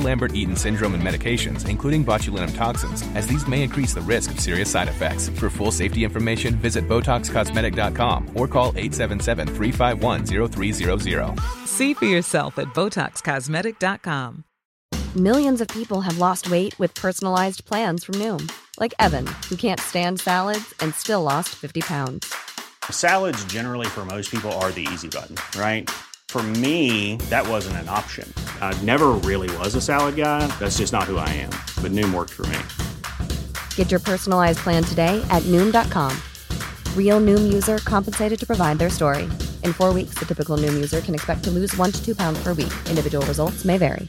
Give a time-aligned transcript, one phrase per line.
[0.00, 4.40] Lambert Eaton syndrome and medications, including botulinum toxins, as these may increase the risk of
[4.40, 5.28] serious side effects.
[5.28, 11.38] For full safety information, visit BotoxCosmetic.com or call 877 351 0300.
[11.66, 14.44] See for yourself at BotoxCosmetic.com.
[15.16, 19.80] Millions of people have lost weight with personalized plans from Noom, like Evan, who can't
[19.80, 22.34] stand salads and still lost 50 pounds.
[22.90, 25.88] Salads, generally, for most people, are the easy button, right?
[26.36, 28.30] For me, that wasn't an option.
[28.60, 30.46] I never really was a salad guy.
[30.58, 31.48] That's just not who I am.
[31.80, 32.58] But Noom worked for me.
[33.74, 36.14] Get your personalized plan today at Noom.com.
[36.94, 39.22] Real Noom user compensated to provide their story.
[39.64, 42.38] In four weeks, the typical Noom user can expect to lose one to two pounds
[42.42, 42.74] per week.
[42.90, 44.06] Individual results may vary.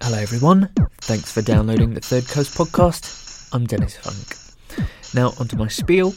[0.00, 0.68] Hello, everyone.
[1.00, 3.52] Thanks for downloading the Third Coast podcast.
[3.52, 4.44] I'm Dennis Funk.
[5.12, 6.14] Now, onto my spiel.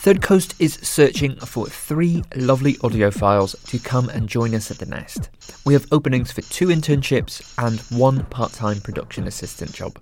[0.00, 4.78] Third Coast is searching for three lovely audio files to come and join us at
[4.78, 5.28] the Nest.
[5.66, 10.00] We have openings for two internships and one part time production assistant job.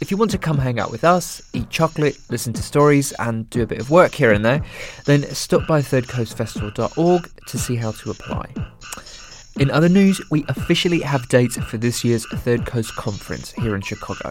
[0.00, 3.50] If you want to come hang out with us, eat chocolate, listen to stories, and
[3.50, 4.64] do a bit of work here and there,
[5.04, 8.54] then stop by thirdcoastfestival.org to see how to apply.
[9.60, 13.82] In other news, we officially have dates for this year's Third Coast Conference here in
[13.82, 14.30] Chicago,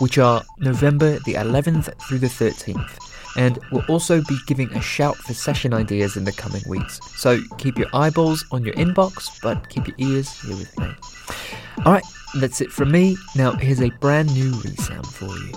[0.00, 3.11] which are November the 11th through the 13th.
[3.36, 7.00] And we'll also be giving a shout for session ideas in the coming weeks.
[7.16, 10.88] So keep your eyeballs on your inbox, but keep your ears here with me.
[11.86, 12.04] Alright,
[12.38, 13.16] that's it from me.
[13.34, 15.52] Now, here's a brand new resound for you.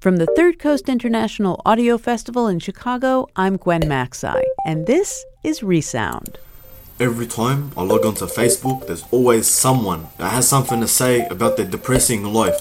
[0.00, 5.62] From the Third Coast International Audio Festival in Chicago, I'm Gwen Macsai, and this is
[5.62, 6.38] Resound.
[7.02, 11.56] Every time I log onto Facebook, there's always someone that has something to say about
[11.56, 12.60] their depressing life.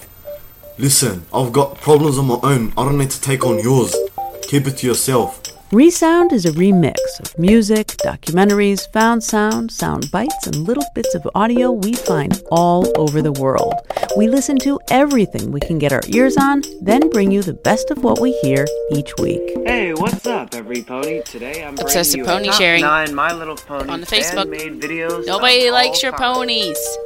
[0.80, 2.74] Listen, I've got problems of my own.
[2.76, 3.96] I don't need to take on yours.
[4.42, 5.40] Keep it to yourself.
[5.74, 11.26] Resound is a remix of music, documentaries, found sound, sound bites, and little bits of
[11.34, 13.74] audio we find all over the world.
[14.18, 17.90] We listen to everything we can get our ears on, then bring you the best
[17.90, 19.40] of what we hear each week.
[19.66, 21.22] Hey, what's up, every pony?
[21.24, 24.08] Today I'm Obsessive bringing you pony a top sharing nine My Little Pony on the
[24.08, 24.54] Facebook.
[24.54, 25.26] fan-made videos.
[25.26, 26.34] Nobody likes your time.
[26.34, 26.98] ponies.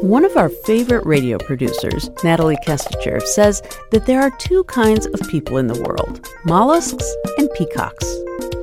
[0.00, 5.20] One of our favorite radio producers, Natalie Kestecher, says that there are two kinds of
[5.28, 7.04] people in the world mollusks
[7.38, 8.04] and peacocks.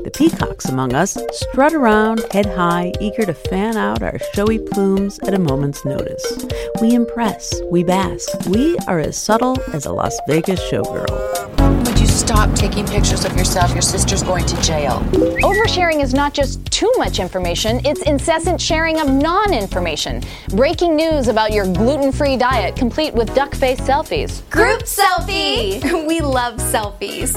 [0.04, 5.20] The peacocks among us strut around head high, eager to fan out our showy plumes
[5.20, 6.46] at a moment's notice.
[6.82, 11.89] We impress, we bask, we are as subtle as a Las Vegas showgirl.
[12.20, 13.72] Would you stop taking pictures of yourself?
[13.72, 15.00] Your sister's going to jail.
[15.42, 20.22] Oversharing is not just too much information, it's incessant sharing of non information.
[20.50, 24.48] Breaking news about your gluten free diet, complete with duck face selfies.
[24.50, 25.82] Group selfie!
[26.08, 27.34] we love selfies.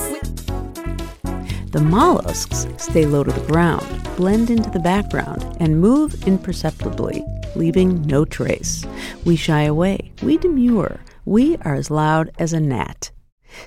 [1.71, 8.03] The mollusks stay low to the ground, blend into the background, and move imperceptibly, leaving
[8.03, 8.84] no trace.
[9.25, 13.12] We shy away, we demur, we are as loud as a gnat.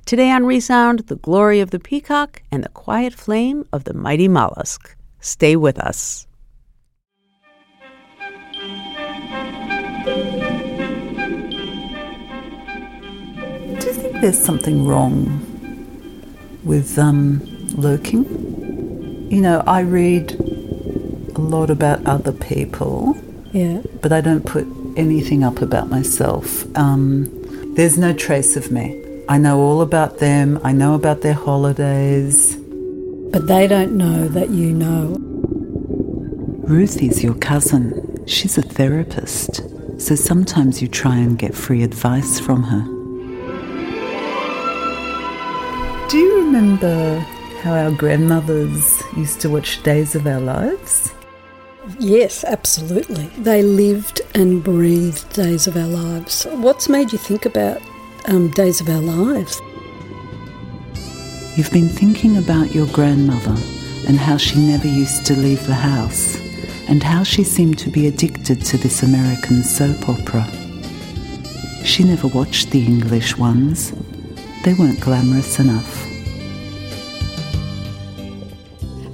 [0.05, 4.27] Today on Resound, the glory of the peacock and the quiet flame of the mighty
[4.27, 4.95] mollusk.
[5.19, 6.27] Stay with us.
[13.79, 15.41] Do you think there's something wrong
[16.63, 17.41] with um,
[17.75, 18.25] lurking?
[19.29, 20.33] You know, I read
[21.35, 23.17] a lot about other people,
[23.51, 23.81] Yeah.
[24.01, 24.65] but I don't put
[24.95, 26.65] anything up about myself.
[26.77, 27.29] Um,
[27.75, 29.01] there's no trace of me.
[29.27, 32.55] I know all about them, I know about their holidays.
[33.31, 35.17] But they don't know that you know.
[36.67, 38.23] Ruthie's your cousin.
[38.27, 39.61] She's a therapist.
[39.99, 42.83] So sometimes you try and get free advice from her.
[46.09, 47.17] Do you remember
[47.63, 51.11] how our grandmothers used to watch Days of Our Lives?
[51.99, 53.25] Yes, absolutely.
[53.39, 56.45] They lived and breathed Days of Our Lives.
[56.51, 57.81] What's made you think about
[58.27, 59.61] um, Days of Our Lives?
[61.55, 63.55] You've been thinking about your grandmother
[64.07, 66.37] and how she never used to leave the house,
[66.87, 70.47] and how she seemed to be addicted to this American soap opera.
[71.83, 73.93] She never watched the English ones,
[74.63, 76.05] they weren't glamorous enough.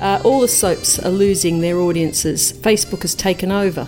[0.01, 2.51] Uh, all the soaps are losing their audiences.
[2.51, 3.87] Facebook has taken over.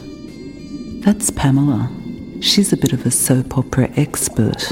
[1.01, 1.91] That's Pamela.
[2.39, 4.71] She's a bit of a soap opera expert.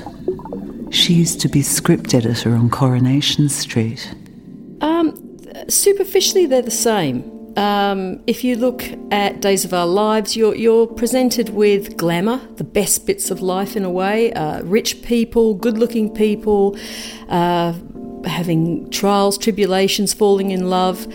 [0.92, 4.14] She used to be script editor on Coronation Street.
[4.82, 5.40] Um,
[5.70, 7.24] superficially, they're the same.
[7.58, 12.64] Um, if you look at Days of Our Lives, you're, you're presented with glamour, the
[12.64, 16.78] best bits of life in a way, uh, rich people, good looking people,
[17.30, 17.74] uh,
[18.26, 21.08] having trials, tribulations, falling in love.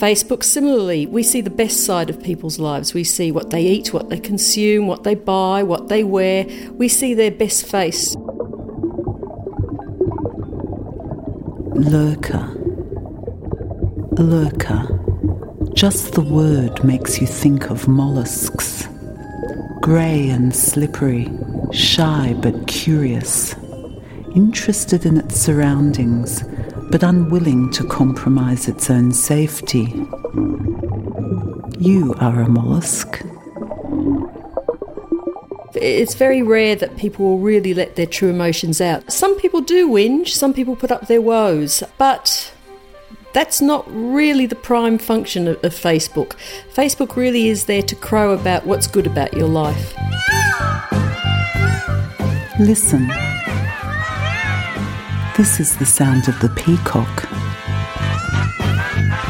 [0.00, 2.94] Facebook, similarly, we see the best side of people's lives.
[2.94, 6.46] We see what they eat, what they consume, what they buy, what they wear.
[6.72, 8.16] We see their best face.
[11.80, 12.46] Lurker.
[14.18, 14.86] Lurker.
[15.72, 18.86] Just the word makes you think of mollusks.
[19.80, 21.26] Grey and slippery,
[21.72, 23.54] shy but curious,
[24.34, 26.44] interested in its surroundings,
[26.90, 30.06] but unwilling to compromise its own safety.
[31.78, 33.22] You are a mollusk.
[35.74, 39.10] It's very rare that people will really let their true emotions out.
[39.10, 42.52] Some people do whinge, some people put up their woes, but
[43.32, 46.36] that's not really the prime function of, of, Facebook.
[46.72, 49.94] Facebook really is there to crow about what's good about your life.
[52.58, 53.06] Listen.
[55.36, 57.30] This is the sound of the peacock.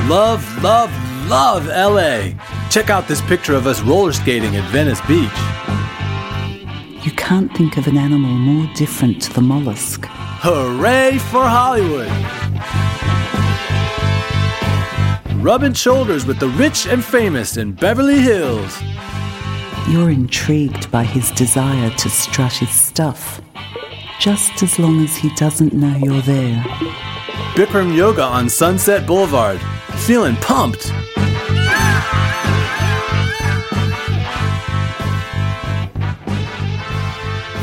[0.08, 0.90] Love, love,
[1.28, 2.32] love LA.
[2.70, 5.30] Check out this picture of us roller skating at Venice Beach.
[7.20, 10.06] Can't think of an animal more different to the mollusk.
[10.08, 12.10] Hooray for Hollywood!
[15.40, 18.82] rubbing shoulders with the rich and famous in Beverly Hills.
[19.88, 23.40] You're intrigued by his desire to strut his stuff,
[24.20, 26.62] just as long as he doesn't know you're there.
[27.54, 29.60] Bikram yoga on Sunset Boulevard.
[30.06, 30.92] Feeling pumped.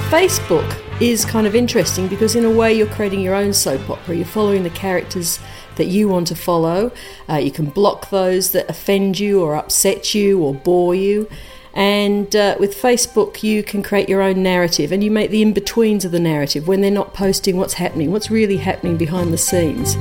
[0.08, 4.16] Facebook is kind of interesting because, in a way, you're creating your own soap opera.
[4.16, 5.38] You're following the characters
[5.76, 6.94] that you want to follow.
[7.28, 11.30] Uh, you can block those that offend you or upset you or bore you.
[11.74, 15.52] And uh, with Facebook, you can create your own narrative and you make the in
[15.52, 19.38] betweens of the narrative when they're not posting what's happening, what's really happening behind the
[19.38, 19.96] scenes.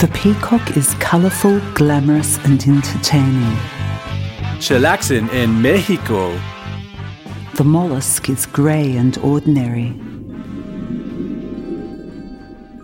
[0.00, 3.58] The peacock is colourful, glamorous, and entertaining.
[4.62, 6.38] Chilaxin in Mexico.
[7.56, 9.92] The mollusk is grey and ordinary.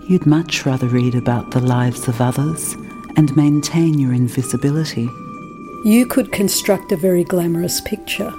[0.08, 2.74] You'd much rather read about the lives of others
[3.16, 5.08] and maintain your invisibility.
[5.84, 8.32] You could construct a very glamorous picture,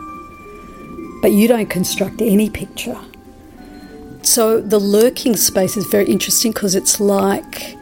[1.22, 3.00] but you don't construct any picture.
[4.22, 7.78] So the lurking space is very interesting because it's like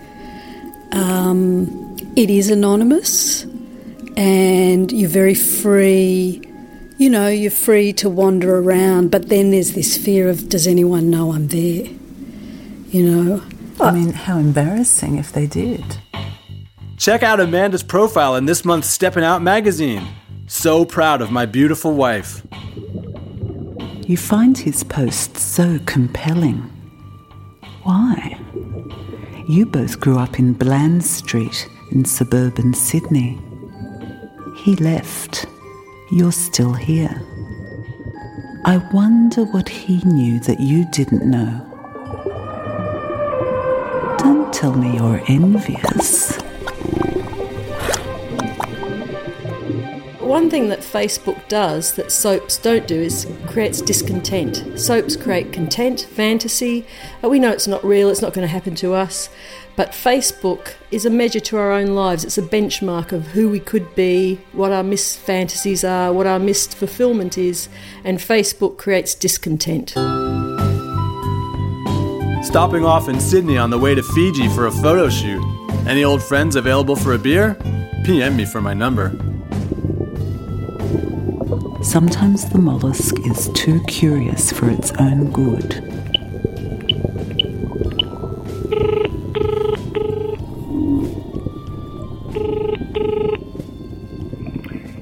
[0.91, 3.47] um, it is anonymous
[4.17, 6.41] and you're very free.
[6.97, 11.11] You know, you're free to wander around, but then there's this fear of does anyone
[11.11, 11.85] know I'm there?
[12.89, 13.43] You know,
[13.79, 15.85] I uh, mean, how embarrassing if they did.
[16.97, 20.05] Check out Amanda's profile in this month's Stepping Out magazine.
[20.47, 22.41] So proud of my beautiful wife.
[24.07, 26.57] You find his posts so compelling.
[27.83, 28.39] Why?
[29.47, 33.39] You both grew up in Bland Street in suburban Sydney.
[34.67, 35.45] He left.
[36.11, 37.21] You're still here.
[38.65, 41.63] I wonder what he knew that you didn't know.
[44.17, 46.37] Don't tell me you're envious.
[50.27, 54.77] One thing that Facebook does that soaps don't do is creates discontent.
[54.77, 56.85] Soaps create content, fantasy.
[57.23, 59.29] Uh, we know it's not real, it's not going to happen to us.
[59.77, 62.25] But Facebook is a measure to our own lives.
[62.25, 66.39] It's a benchmark of who we could be, what our missed fantasies are, what our
[66.39, 67.69] missed fulfillment is,
[68.03, 69.91] and Facebook creates discontent.
[72.45, 75.41] Stopping off in Sydney on the way to Fiji for a photo shoot.
[75.87, 77.55] Any old friends available for a beer?
[78.03, 79.17] PM me for my number.
[81.81, 85.73] Sometimes the mollusk is too curious for its own good.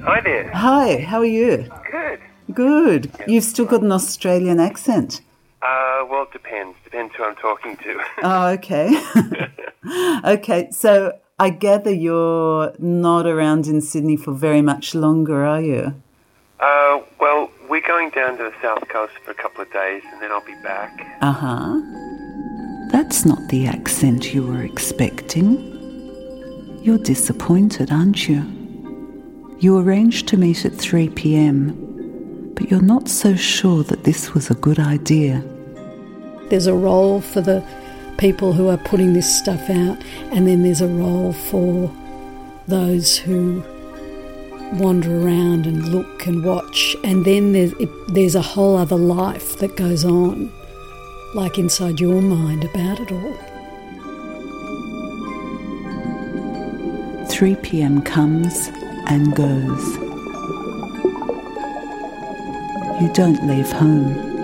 [0.03, 0.51] Hi there.
[0.51, 1.69] Hi, how are you?
[1.89, 2.19] Good.
[2.53, 3.11] Good.
[3.25, 5.21] You've still got an Australian accent.
[5.61, 6.75] Uh, well, it depends.
[6.83, 7.13] depends.
[7.13, 8.03] Depends who I'm talking to.
[8.23, 9.01] Oh, okay.
[10.39, 16.01] okay, so I gather you're not around in Sydney for very much longer, are you?
[16.59, 20.21] Uh, well, we're going down to the south coast for a couple of days, and
[20.21, 21.17] then I'll be back.
[21.21, 21.81] Uh huh.
[22.91, 25.73] That's not the accent you were expecting.
[26.81, 28.45] You're disappointed, aren't you?
[29.59, 34.49] You arranged to meet at 3 pm, but you're not so sure that this was
[34.49, 35.43] a good idea.
[36.49, 37.65] There's a role for the
[38.17, 41.91] people who are putting this stuff out, and then there's a role for
[42.67, 43.63] those who
[44.73, 49.57] wander around and look and watch, and then there's, it, there's a whole other life
[49.59, 50.51] that goes on,
[51.33, 53.37] like inside your mind about it all.
[57.27, 58.69] 3 pm comes
[59.07, 59.97] and goes.
[63.01, 64.34] You don't leave home.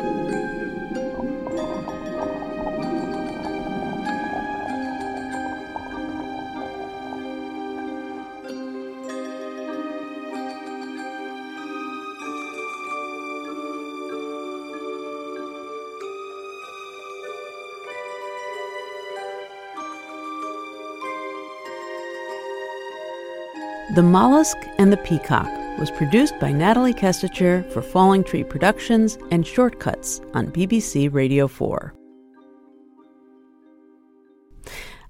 [23.93, 29.45] The Mollusk and the Peacock was produced by Natalie Kestecher for Falling Tree Productions and
[29.45, 31.93] Shortcuts on BBC Radio 4.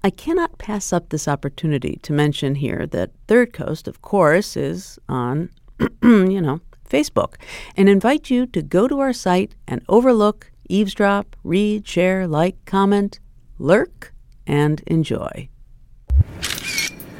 [0.02, 4.98] I cannot pass up this opportunity to mention here that Third Coast, of course, is
[5.08, 5.50] on,
[6.02, 7.34] you know, Facebook,
[7.76, 13.20] and invite you to go to our site and overlook, eavesdrop, read, share, like, comment,
[13.60, 14.12] lurk,
[14.44, 15.48] and enjoy.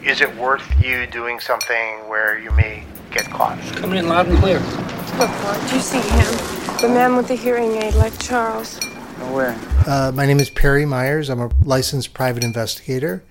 [0.05, 2.83] Is it worth you doing something where you may
[3.13, 3.59] get caught?
[3.77, 4.59] Coming in loud and clear.
[4.59, 6.79] Look, Mark, do you see him?
[6.81, 8.79] The man with the hearing aid, like Charles.
[9.33, 9.57] Where?
[9.87, 11.29] Uh, my name is Perry Myers.
[11.31, 13.23] I'm a licensed private investigator.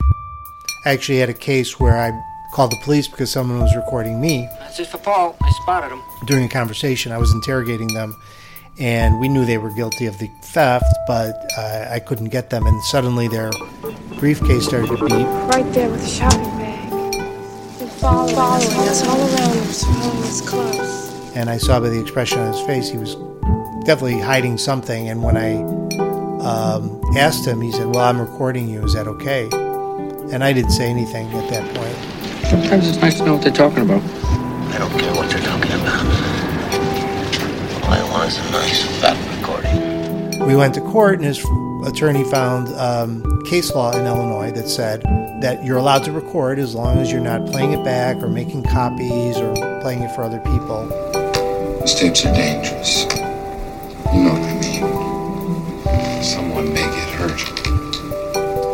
[0.85, 2.11] I actually had a case where I
[2.53, 5.35] called the police because someone was recording me That's it for Paul.
[5.41, 6.01] I spotted him.
[6.25, 7.11] during a conversation.
[7.11, 8.15] I was interrogating them,
[8.79, 12.65] and we knew they were guilty of the theft, but uh, I couldn't get them.
[12.65, 13.51] And suddenly their
[14.19, 15.27] briefcase started to beep.
[15.53, 16.57] Right there with the shopping bag.
[16.57, 16.60] They're
[18.01, 21.35] following, following us all around us, following us close.
[21.35, 23.15] and I saw by the expression on his face he was
[23.85, 25.09] definitely hiding something.
[25.09, 25.61] And when I
[26.41, 28.83] um, asked him, he said, "Well, I'm recording you.
[28.83, 29.47] Is that okay?"
[30.33, 31.95] And I didn't say anything at that point.
[32.49, 34.01] Sometimes it's nice to know what they're talking about.
[34.73, 36.05] I don't care what they're talking about.
[37.83, 40.47] All I want is a nice fat recording.
[40.47, 41.45] We went to court, and his
[41.85, 45.01] attorney found um, case law in Illinois that said
[45.41, 48.63] that you're allowed to record as long as you're not playing it back or making
[48.63, 50.87] copies or playing it for other people.
[51.81, 53.03] These tapes are dangerous.
[54.13, 56.23] You know what I mean.
[56.23, 57.41] Someone may get hurt.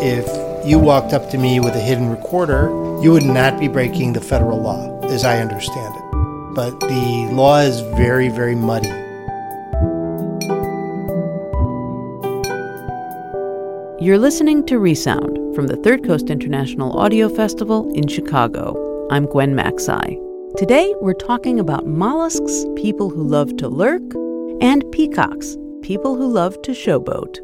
[0.03, 2.69] If you walked up to me with a hidden recorder,
[3.01, 6.03] you would not be breaking the federal law, as I understand it.
[6.53, 9.06] But the law is very, very muddy.
[14.07, 18.73] You're listening to Resound from the Third Coast International Audio Festival in Chicago.
[19.11, 20.17] I'm Gwen Macsai.
[20.55, 24.01] Today we're talking about mollusks, people who love to lurk,
[24.61, 27.39] and peacocks, people who love to showboat.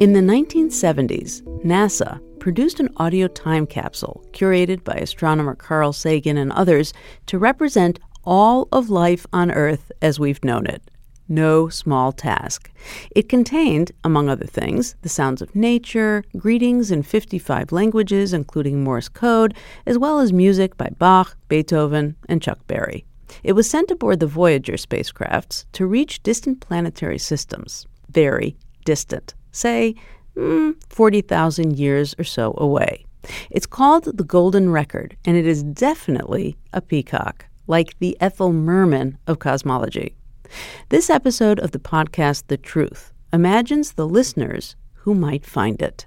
[0.00, 6.50] In the 1970s, NASA produced an audio time capsule curated by astronomer Carl Sagan and
[6.50, 6.92] others
[7.26, 10.82] to represent all of life on Earth as we've known it.
[11.28, 12.70] No small task.
[13.14, 19.10] It contained, among other things, the sounds of nature, greetings in 55 languages, including Morse
[19.10, 19.54] code,
[19.84, 23.04] as well as music by Bach, Beethoven, and Chuck Berry.
[23.44, 27.86] It was sent aboard the Voyager spacecrafts to reach distant planetary systems.
[28.10, 28.56] Very
[28.86, 29.34] distant.
[29.52, 29.96] Say,
[30.34, 33.04] mm, 40,000 years or so away.
[33.50, 39.18] It's called the Golden Record, and it is definitely a peacock, like the Ethel Merman
[39.26, 40.14] of cosmology.
[40.88, 46.06] This episode of the podcast, The Truth, imagines the listeners who might find it.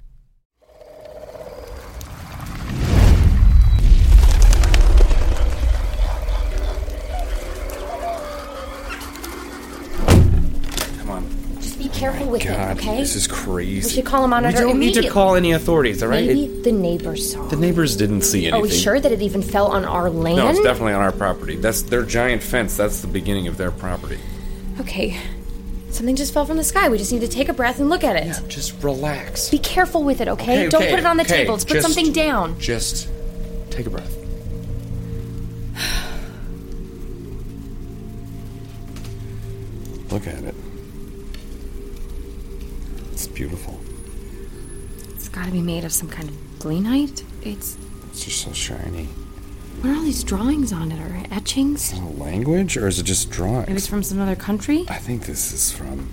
[10.99, 11.25] Come on.
[11.61, 12.97] Just be careful with God, it, okay?
[12.97, 13.87] this is crazy.
[13.87, 16.25] We should call a monitor We don't need to call any authorities, all right?
[16.25, 17.47] Maybe It- the neighbors saw.
[17.47, 18.53] the neighbors didn't see anything.
[18.59, 20.37] Are we sure that it even fell on our land?
[20.37, 21.55] No, it's definitely on our property.
[21.55, 22.75] That's their giant fence.
[22.77, 24.17] That's the beginning of their property.
[24.81, 25.17] Okay.
[25.91, 26.89] Something just fell from the sky.
[26.89, 28.25] We just need to take a breath and look at it.
[28.25, 29.49] Yeah, Just relax.
[29.49, 30.61] Be careful with it, okay?
[30.61, 31.55] Okay, Don't okay, put it on the okay, table.
[31.55, 32.59] Just put just- something down.
[32.59, 33.09] Just
[33.69, 34.17] take a breath.
[40.11, 40.55] Look at it.
[43.11, 43.79] It's beautiful.
[45.15, 47.23] It's gotta be made of some kind of gleanite.
[47.43, 47.77] It's.
[48.09, 49.07] It's just so shiny.
[49.81, 50.99] What are all these drawings on it?
[50.99, 51.91] Or etchings?
[51.93, 53.67] A language, or is it just drawings?
[53.67, 54.85] Maybe it's from some other country?
[54.89, 56.07] I think this is from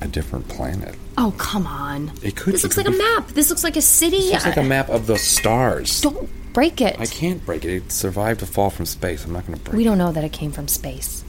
[0.00, 0.94] a different planet.
[1.18, 2.12] Oh, come on.
[2.22, 2.54] It could.
[2.54, 3.28] This it looks could like a be- map.
[3.28, 4.30] This looks like a city.
[4.30, 6.00] Looks like a map of the stars.
[6.00, 6.98] Don't break it.
[7.00, 7.70] I can't break it.
[7.74, 9.24] It survived a fall from space.
[9.24, 9.76] I'm not going to break it.
[9.78, 11.24] We don't know that it came from space.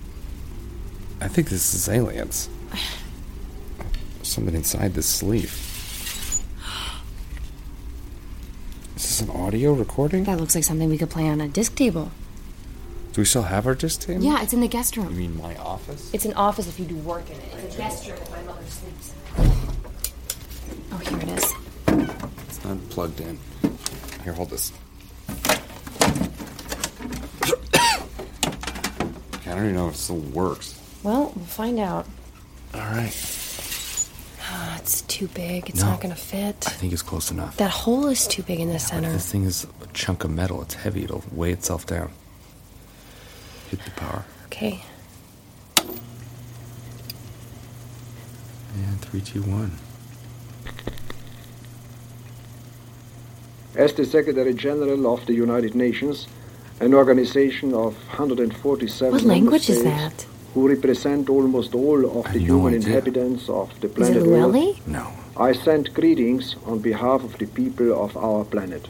[1.22, 2.50] I think this is aliens.
[4.22, 5.70] Something inside this sleeve.
[8.96, 10.24] Is this an audio recording?
[10.26, 12.12] That looks like something we could play on a disc table.
[13.14, 14.18] Do we still have our disc tape?
[14.22, 15.10] Yeah, it's in the guest room.
[15.10, 16.12] You mean my office?
[16.14, 17.44] It's an office if you do work in it.
[17.64, 19.14] It's a guest room if my mother sleeps.
[19.38, 19.52] In.
[20.92, 21.54] Oh, here it is.
[22.48, 23.38] It's not plugged in.
[24.24, 24.72] Here, hold this.
[25.30, 25.60] I
[29.46, 30.80] don't even know if it still works.
[31.04, 32.08] Well, we'll find out.
[32.74, 33.12] All right.
[34.66, 35.70] Ah, it's too big.
[35.70, 35.88] It's No.
[35.92, 36.56] not gonna fit.
[36.68, 37.58] I think it's close enough.
[37.58, 39.12] That hole is too big in the center.
[39.12, 40.62] This thing is a chunk of metal.
[40.62, 41.04] It's heavy.
[41.04, 42.12] It'll weigh itself down.
[43.70, 44.24] Hit the power.
[44.46, 44.82] Okay.
[48.76, 49.72] And three, two, one.
[53.76, 56.28] As the Secretary General of the United Nations,
[56.80, 60.26] an organization of 147 What language member is that?
[60.54, 62.88] Who represent almost all of the human idea.
[62.88, 64.88] inhabitants of the Is it planet Earth, Lueli?
[64.88, 65.08] No.
[65.38, 68.88] I send greetings on behalf of the people of our planet.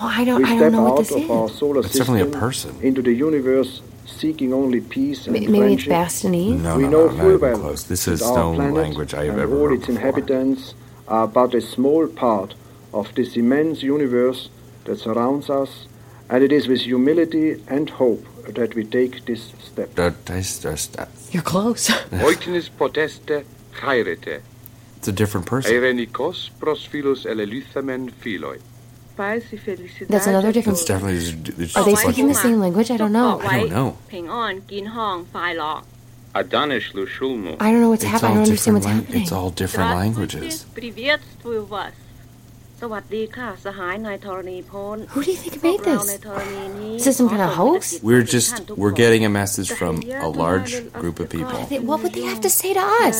[0.00, 0.42] Well, I don't.
[0.42, 2.72] we I don't know what out this of our solar It's system definitely a person.
[2.82, 5.90] into the universe seeking only peace and M- Maybe it's friendship.
[6.60, 7.84] No, we no, know no, full well close.
[7.84, 9.96] This is our no planet language I have and ever all heard its before.
[9.96, 10.74] inhabitants
[11.06, 12.54] are but a small part
[12.92, 14.48] of this immense universe
[14.84, 15.86] that surrounds us,
[16.28, 19.94] and it is with humility and hope that we take this step.
[19.94, 21.08] That is the step.
[21.30, 21.88] You're close.
[22.10, 23.44] Oiknis poteste
[23.80, 24.42] chairete.
[24.98, 25.72] It's a different person.
[29.16, 30.82] That's another difference.
[30.84, 31.62] That's definitely.
[31.64, 32.90] It's Are they speaking the same language?
[32.90, 33.40] I don't know.
[33.40, 33.96] I don't know.
[36.34, 36.42] I
[37.70, 38.32] don't know what's happening.
[38.32, 39.22] I don't understand what's happening.
[39.22, 40.66] It's all different languages.
[42.80, 46.04] สวัสดีค่ะสหายนายธรณีพล Who do you think made this?
[46.98, 47.80] Is this some kind of hoax?
[48.08, 49.94] We're just we're getting a message from
[50.28, 51.58] a large group of people.
[51.90, 53.16] What would they have to say to us?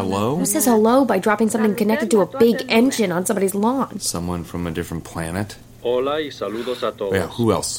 [0.00, 0.26] Hello?
[0.40, 3.92] Who says hello by dropping something connected to a big engine on somebody's lawn?
[4.14, 5.48] Someone from a different planet?
[5.86, 7.14] Hola y saludos a todos.
[7.18, 7.72] Yeah, who else?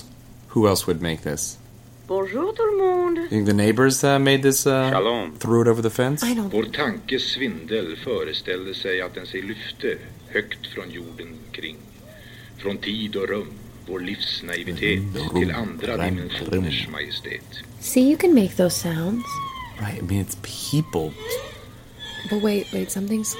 [0.53, 1.43] Who else would make this?
[2.13, 3.17] Bonjour tout le monde.
[3.25, 4.59] You think the neighbors uh, made this?
[4.67, 5.25] Uh, Shalom.
[5.43, 6.19] threw it over the fence?
[6.21, 6.51] I don't
[10.33, 11.77] högt från jorden kring.
[12.57, 13.53] Från tid och rum,
[13.87, 15.01] vår livsnaivitet
[15.35, 17.59] till andra dimensioners majestät.
[17.79, 19.25] See, you can make those sounds.
[19.79, 19.99] Right.
[19.99, 20.37] I mean, it's
[20.71, 21.11] people.
[22.29, 23.35] But wait, wait, something's.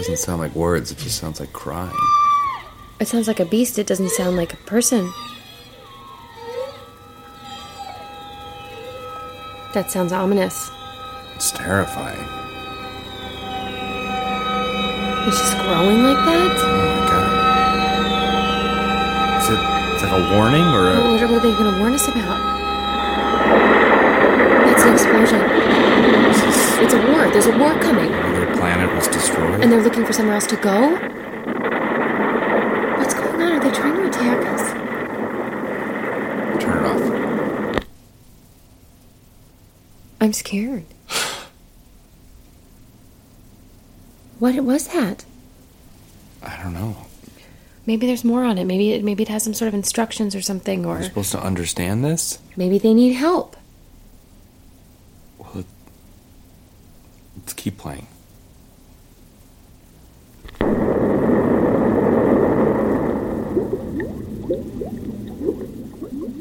[0.00, 0.90] doesn't sound like words.
[0.90, 1.94] It just sounds like crying.
[3.00, 3.78] It sounds like a beast.
[3.78, 5.12] It doesn't sound like a person.
[9.74, 10.70] That sounds ominous.
[11.36, 12.39] It's terrifying.
[15.26, 16.56] It's just growing like that?
[16.62, 17.26] Oh my god.
[19.42, 19.60] Is it?
[19.94, 20.94] It's like a warning or a?
[20.96, 22.40] What, what are they going to warn us about?
[24.64, 25.40] That's an explosion.
[26.82, 27.28] It's a war.
[27.30, 28.10] There's a war coming.
[28.10, 29.60] Their planet was destroyed.
[29.60, 30.96] And they're looking for somewhere else to go?
[32.96, 33.52] What's going on?
[33.52, 34.72] Are they trying to attack us?
[36.64, 37.84] Turn it off.
[40.22, 40.86] I'm scared.
[44.40, 45.24] What was that?
[46.42, 46.96] I don't know.
[47.86, 48.64] Maybe there's more on it.
[48.64, 51.40] Maybe it maybe it has some sort of instructions or something, We're or supposed to
[51.42, 52.38] understand this.
[52.56, 53.56] maybe they need help.
[55.38, 55.64] Well,
[57.36, 58.06] let's keep playing.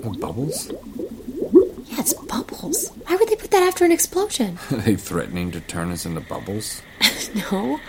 [0.01, 0.71] Oh, bubbles?
[1.87, 2.89] Yeah, it's bubbles.
[3.05, 4.57] Why would they put that after an explosion?
[4.71, 6.81] Are they threatening to turn us into bubbles?
[7.51, 7.79] no.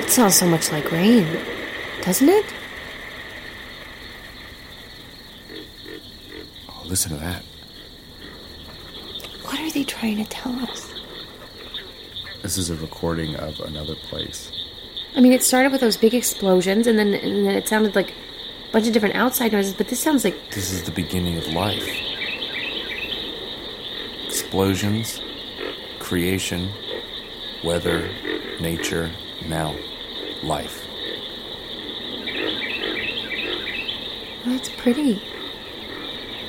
[0.00, 1.26] It sounds so much like rain,
[2.02, 2.44] doesn't it?
[6.68, 7.42] Oh, listen to that.
[9.42, 10.92] What are they trying to tell us?
[12.42, 14.52] This is a recording of another place.
[15.16, 18.12] I mean, it started with those big explosions, and then and then it sounded like
[18.74, 21.88] bunch of different outside noises, but this sounds like This is the beginning of life.
[24.26, 25.20] Explosions,
[26.00, 26.68] creation,
[27.62, 28.10] weather,
[28.60, 29.12] nature,
[29.46, 29.76] now,
[30.42, 30.84] life.
[34.44, 35.22] Well, that's pretty.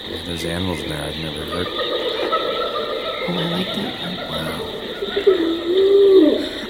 [0.09, 1.67] Yeah, there's animals in there I've never heard.
[3.27, 4.45] Oh, I like that one.
[4.45, 4.74] Wow.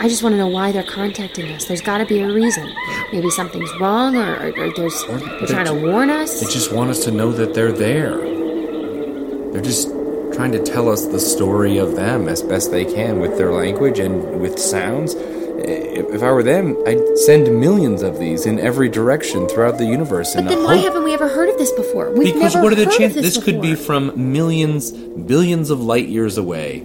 [0.06, 1.66] I just want to know why they're contacting us.
[1.66, 2.72] There's got to be a reason.
[3.12, 6.42] Maybe something's wrong, or, or, or there's they're trying to warn us.
[6.42, 8.16] They just want us to know that they're there.
[8.16, 9.90] They're just
[10.32, 13.98] trying to tell us the story of them as best they can with their language
[13.98, 15.16] and with sounds.
[15.16, 19.88] If, if I were them, I'd send millions of these in every direction throughout the
[19.88, 20.36] universe.
[20.36, 22.12] But then why haven't we ever heard of this before?
[22.12, 23.24] We've because what are the chances?
[23.24, 26.82] This, This could be from millions, billions of light years away,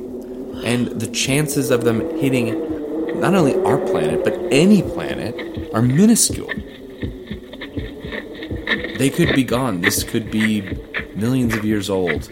[0.64, 2.69] and the chances of them hitting
[3.20, 6.50] not only our planet but any planet are minuscule.
[8.98, 9.80] They could be gone.
[9.80, 10.62] This could be
[11.14, 12.30] millions of years old.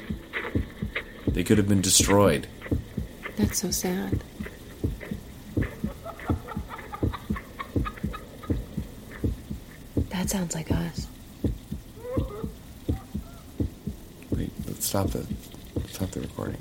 [1.27, 2.47] They could have been destroyed.
[3.37, 4.23] That's so sad.
[10.11, 11.07] That sounds like us.
[14.31, 15.27] Wait, let's stop the
[15.89, 16.61] stop the recording.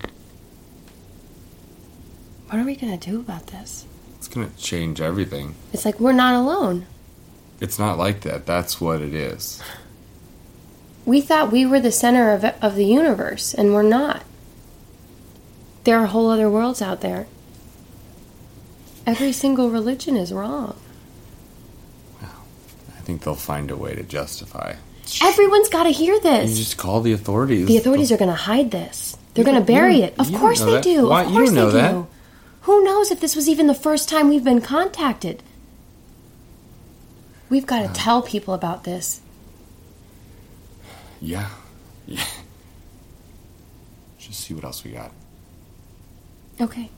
[2.47, 3.85] What are we gonna do about this?
[4.27, 5.55] It's gonna change everything.
[5.71, 6.85] It's like we're not alone.
[7.61, 8.45] It's not like that.
[8.45, 9.63] That's what it is.
[11.05, 14.23] We thought we were the center of, of the universe, and we're not.
[15.85, 17.25] There are whole other worlds out there.
[19.05, 20.75] Every single religion is wrong.
[22.21, 22.27] Wow.
[22.97, 24.75] I think they'll find a way to justify.
[25.23, 26.49] Everyone's got to hear this.
[26.51, 27.67] You just call the authorities.
[27.67, 29.15] The authorities are going to hide this.
[29.33, 30.19] They're going to bury it.
[30.19, 30.83] Of course they that.
[30.83, 31.07] do.
[31.07, 31.91] Why- Of you course don't know they that.
[31.93, 32.07] do.
[32.67, 35.41] Who knows if this was even the first time we've been contacted?
[37.49, 37.87] We've got Uh.
[37.87, 39.21] to tell people about this.
[41.21, 41.47] Yeah.
[42.05, 42.25] Yeah.
[44.19, 45.11] Just see what else we got.
[46.59, 46.89] Okay.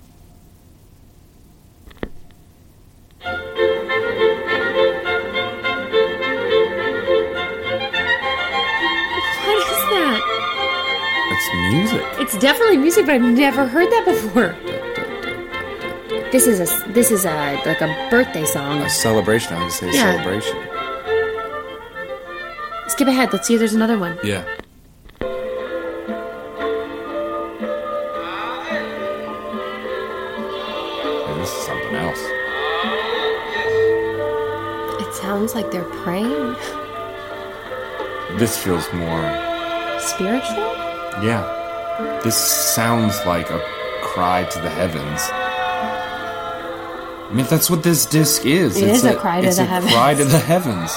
[8.30, 10.22] What is that?
[11.32, 12.06] It's music.
[12.20, 14.56] It's definitely music, but I've never heard that before.
[16.32, 18.82] This is a this is a like a birthday song.
[18.82, 19.54] A celebration.
[19.54, 20.12] I would say Yeah.
[20.14, 20.58] celebration.
[22.88, 23.34] Skip ahead.
[23.34, 24.18] Let's see if there's another one.
[24.24, 24.44] Yeah.
[31.40, 32.22] This is something else.
[35.02, 36.56] It sounds like they're praying.
[38.38, 39.24] This feels more.
[40.00, 40.68] Spiritual?
[41.24, 41.44] Yeah.
[42.24, 43.60] This sounds like a
[44.02, 45.22] cry to the heavens.
[47.30, 48.78] I mean, that's what this disc is.
[48.78, 49.94] It it's is a cry to the a heavens.
[49.94, 50.92] cry to the heavens.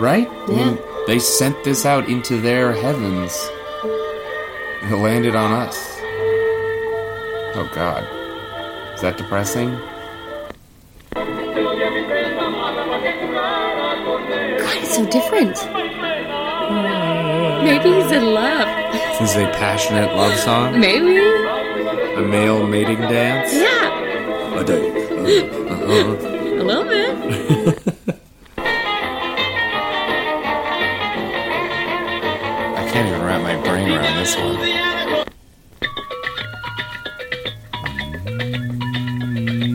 [0.00, 0.28] Right?
[0.30, 1.04] I mean, Yeah.
[1.06, 3.32] they sent this out into their heavens.
[4.82, 5.76] And it landed on us.
[7.56, 8.04] Oh, God.
[8.94, 9.70] Is that depressing?
[9.74, 9.82] God,
[14.82, 15.56] it's so different.
[17.64, 18.68] Maybe he's in love.
[19.20, 20.78] This is a passionate love song?
[20.80, 21.16] Maybe.
[21.18, 23.54] A male mating dance?
[23.54, 24.58] Yeah.
[24.60, 25.03] A day.
[25.24, 27.14] Uh, uh, A little bit.
[32.76, 34.56] I can't even wrap my brain around this one.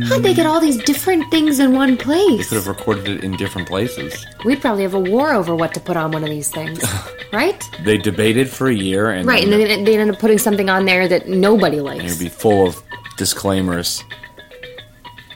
[0.03, 2.19] How'd they get all these different things in one place?
[2.27, 2.49] They place?
[2.49, 4.25] could have recorded it in different places.
[4.45, 6.83] We'd probably have a war over what to put on one of these things,
[7.33, 7.63] right?
[7.83, 10.85] They debated for a year and right, and then they end up putting something on
[10.85, 12.81] there that nobody and it'd be full of
[13.17, 14.03] disclaimers.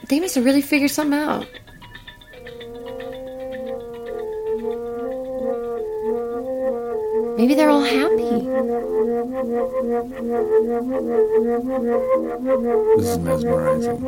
[0.08, 1.46] They must have really figured something out.
[7.38, 8.73] Maybe they're all happy.
[9.24, 9.32] This
[13.06, 14.04] is mesmerizing.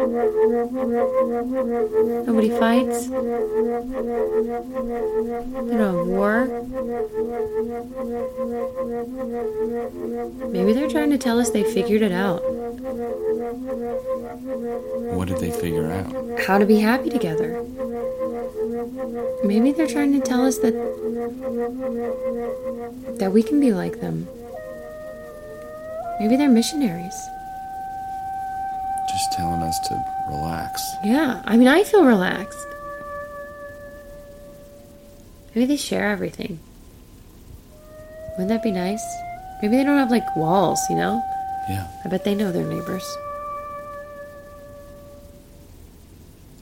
[2.27, 3.07] Nobody fights.
[3.07, 3.17] They
[5.77, 6.45] don't have war.
[10.51, 12.43] Maybe they're trying to tell us they figured it out.
[15.15, 16.13] What did they figure out?
[16.41, 17.63] How to be happy together.
[19.43, 20.75] Maybe they're trying to tell us that
[23.19, 24.29] that we can be like them.
[26.21, 27.15] Maybe they're missionaries.
[29.09, 30.83] Just telling us to relax.
[31.05, 32.59] Yeah, I mean, I feel relaxed.
[35.55, 36.59] Maybe they share everything.
[38.33, 39.03] Wouldn't that be nice?
[39.63, 41.23] Maybe they don't have like walls, you know?
[41.69, 41.87] Yeah.
[42.05, 43.05] I bet they know their neighbors.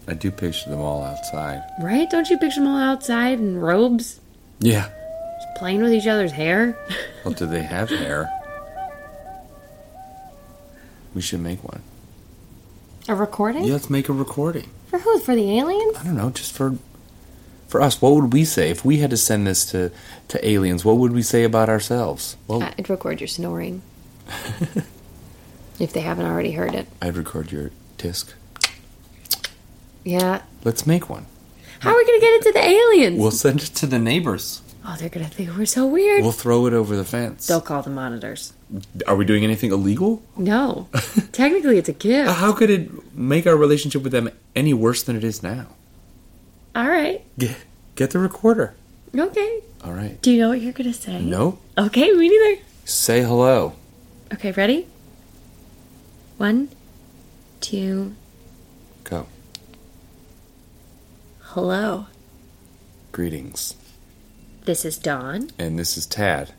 [0.06, 1.62] I do picture them all outside.
[1.80, 2.08] Right?
[2.10, 4.20] Don't you picture them all outside in robes,
[4.60, 4.88] Yeah.
[5.42, 6.76] just playing with each other's hair?
[7.24, 8.30] Well, do they have hair?
[11.14, 11.82] We should make one.
[13.08, 13.64] A recording?
[13.64, 14.68] Yeah, let's make a recording.
[14.88, 15.18] For who?
[15.20, 15.96] For the aliens?
[15.96, 16.76] I don't know, just for
[17.68, 19.90] For us, what would we say if we had to send this to,
[20.28, 20.84] to aliens?
[20.84, 22.36] What would we say about ourselves?
[22.48, 23.82] Well, I'd record your snoring.
[25.78, 26.86] if they haven't already heard it.
[27.02, 28.32] I'd record your disc.
[30.04, 30.42] Yeah.
[30.64, 31.26] Let's make one.
[31.80, 33.20] How are we going to get it to the aliens?
[33.20, 34.62] We'll send it to the neighbors.
[34.84, 36.22] Oh, they're going to think we're so weird.
[36.22, 37.46] We'll throw it over the fence.
[37.46, 38.52] They'll call the monitors.
[39.06, 40.22] Are we doing anything illegal?
[40.36, 40.88] No.
[41.32, 42.30] Technically, it's a gift.
[42.30, 45.66] How could it make our relationship with them any worse than it is now?
[46.74, 47.24] All right.
[47.38, 47.56] Get,
[47.94, 48.74] get the recorder.
[49.16, 49.60] Okay.
[49.84, 50.20] All right.
[50.22, 51.20] Do you know what you're going to say?
[51.20, 51.58] No.
[51.78, 52.62] Okay, me neither.
[52.84, 53.74] Say hello.
[54.32, 54.86] Okay, ready?
[56.36, 56.68] One,
[57.60, 58.14] two,
[59.04, 59.26] Go.
[61.42, 62.06] hello.
[63.12, 63.74] Greetings.
[64.64, 66.52] This is Dawn, And this is Tad.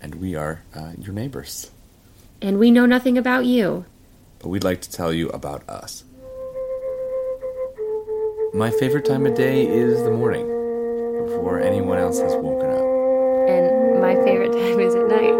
[0.00, 1.70] And we are uh, your neighbors.
[2.42, 3.84] and we know nothing about you.
[4.40, 6.04] But we'd like to tell you about us.
[8.52, 10.46] My favorite time of day is the morning,
[11.26, 12.84] before anyone else has woken up.
[13.48, 15.34] And my favorite time is at night,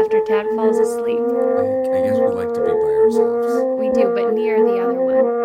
[0.00, 1.20] after Tad falls asleep.
[1.20, 3.80] I guess we like to be by ourselves.
[3.80, 5.43] We do, but near the other one.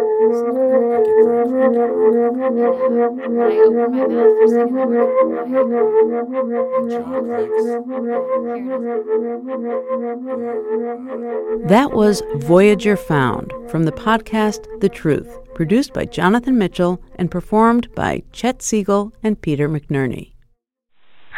[11.67, 17.87] That was Voyager Found from the podcast The Truth, produced by Jonathan Mitchell and performed
[17.95, 20.33] by Chet Siegel and Peter McNerney.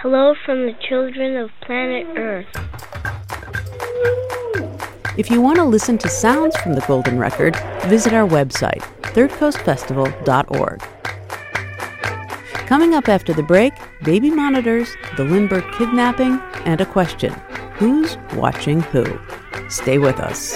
[0.01, 2.47] Hello from the children of planet Earth.
[5.17, 10.81] If you want to listen to sounds from the Golden Record, visit our website, thirdcoastfestival.org.
[12.65, 17.33] Coming up after the break, baby monitors, the Lindbergh kidnapping, and a question
[17.73, 19.05] Who's watching who?
[19.69, 20.55] Stay with us.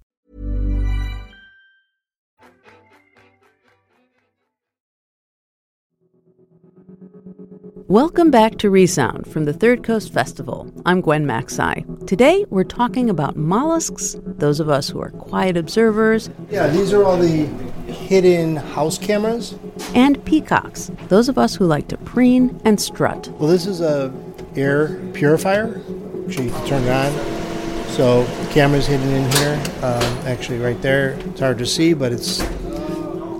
[7.91, 10.71] Welcome back to Resound from the Third Coast Festival.
[10.85, 12.07] I'm Gwen Macsai.
[12.07, 17.03] Today we're talking about mollusks, those of us who are quiet observers, Yeah, these are
[17.03, 17.47] all the
[17.91, 19.55] hidden house cameras.
[19.93, 23.27] and peacocks, those of us who like to preen and strut.
[23.37, 24.13] Well, this is a
[24.55, 25.81] air purifier.
[26.27, 27.89] Actually, you can turn it on.
[27.89, 29.61] So the camera's hidden in here.
[29.83, 31.19] Um, actually, right there.
[31.25, 32.41] It's hard to see, but it's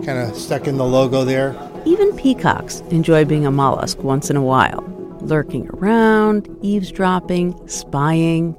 [0.06, 1.56] kind of stuck in the logo there.
[1.84, 4.84] Even peacocks enjoy being a mollusk once in a while,
[5.22, 8.56] lurking around, eavesdropping, spying.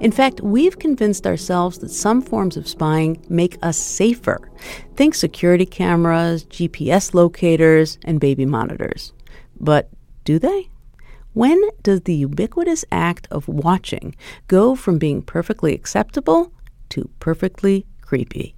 [0.00, 4.50] In fact, we've convinced ourselves that some forms of spying make us safer.
[4.96, 9.12] Think security cameras, GPS locators, and baby monitors.
[9.60, 9.88] But
[10.24, 10.68] do they?
[11.34, 14.16] When does the ubiquitous act of watching
[14.48, 16.52] go from being perfectly acceptable
[16.90, 18.53] to perfectly creepy?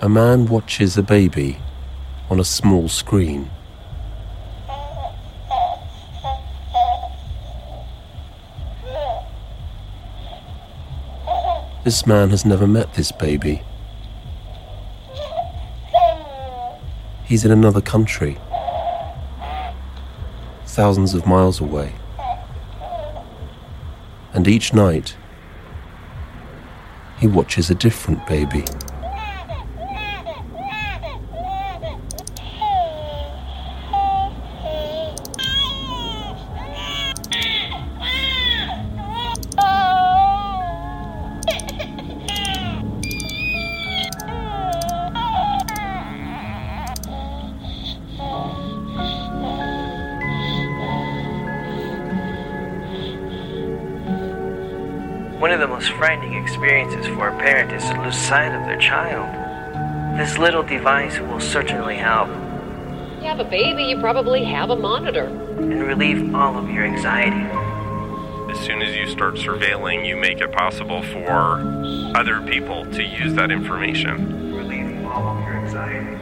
[0.00, 1.58] A man watches a baby
[2.30, 3.50] on a small screen.
[11.82, 13.62] This man has never met this baby.
[17.24, 18.38] He's in another country,
[20.64, 21.92] thousands of miles away.
[24.32, 25.16] And each night,
[27.18, 28.64] he watches a different baby.
[58.88, 59.28] Child.
[60.18, 62.28] This little device will certainly help
[63.20, 65.24] You have a baby, you probably have a monitor.
[65.24, 67.44] and relieve all of your anxiety.
[68.50, 71.60] As soon as you start surveilling, you make it possible for
[72.16, 74.54] other people to use that information.
[74.56, 76.14] Relieve all of your anxiety.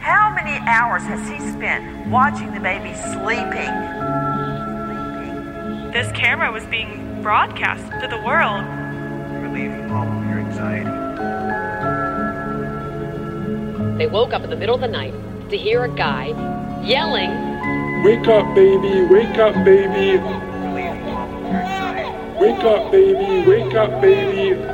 [0.00, 3.72] How many hours has he spent watching the baby sleeping?
[5.92, 8.64] This camera was being broadcast to the world.
[9.52, 10.90] Relieving all of your anxiety.
[13.98, 15.12] They woke up in the middle of the night
[15.50, 16.28] to hear a guy
[16.82, 17.30] yelling,
[18.02, 20.18] Wake up, baby, wake up, baby.
[22.40, 24.71] Wake up, baby, wake up, baby.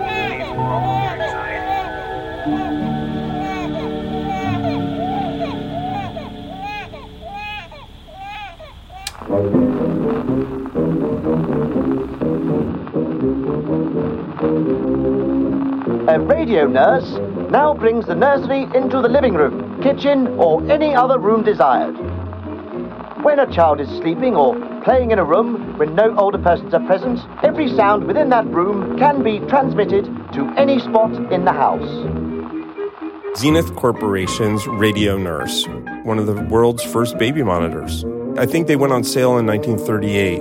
[16.49, 21.45] Radio nurse now brings the nursery into the living room, kitchen, or any other room
[21.45, 21.93] desired.
[23.23, 26.87] When a child is sleeping or playing in a room when no older persons are
[26.87, 31.87] present, every sound within that room can be transmitted to any spot in the house.
[33.37, 35.67] Zenith Corporation's Radio Nurse,
[36.05, 38.07] one of the world's first baby monitors.
[38.39, 40.41] I think they went on sale in 1938.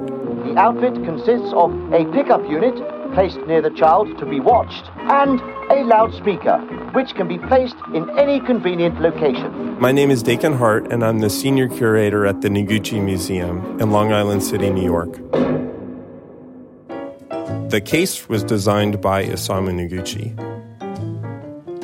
[0.54, 2.76] The outfit consists of a pickup unit
[3.14, 6.60] placed near the child to be watched and a loudspeaker,
[6.94, 9.80] which can be placed in any convenient location.
[9.80, 13.92] My name is Dakin Hart, and I'm the senior curator at the Noguchi Museum in
[13.92, 15.14] Long Island City, New York.
[17.70, 20.34] The case was designed by Isamu Noguchi.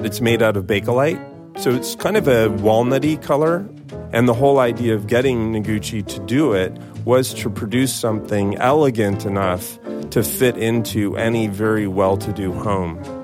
[0.05, 1.19] It's made out of bakelite,
[1.59, 3.67] so it's kind of a walnutty color.
[4.13, 6.71] And the whole idea of getting Noguchi to do it
[7.03, 9.77] was to produce something elegant enough
[10.11, 13.22] to fit into any very well to do home.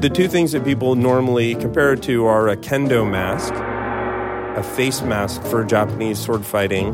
[0.00, 3.52] The two things that people normally compare it to are a kendo mask,
[4.58, 6.88] a face mask for Japanese sword fighting,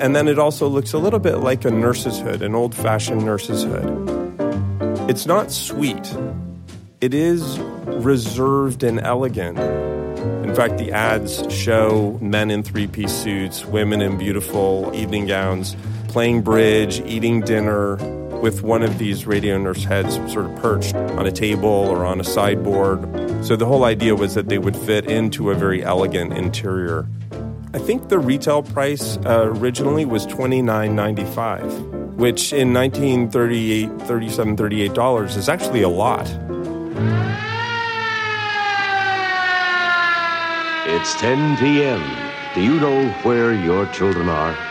[0.00, 3.22] and then it also looks a little bit like a nurse's hood, an old fashioned
[3.22, 4.40] nurse's hood.
[5.10, 6.16] It's not sweet,
[7.02, 9.58] it is reserved and elegant.
[9.58, 15.76] In fact, the ads show men in three piece suits, women in beautiful evening gowns,
[16.08, 17.98] playing bridge, eating dinner,
[18.42, 22.20] with one of these radio nurse heads sort of perched on a table or on
[22.20, 23.00] a sideboard.
[23.44, 27.06] So the whole idea was that they would fit into a very elegant interior.
[27.74, 35.36] I think the retail price uh, originally was $29.95, which in 1938, 37, 38 dollars
[35.36, 36.26] is actually a lot.
[40.90, 42.02] It's 10 p.m.
[42.54, 44.67] Do you know where your children are?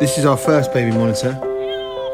[0.00, 1.38] This is our first baby monitor.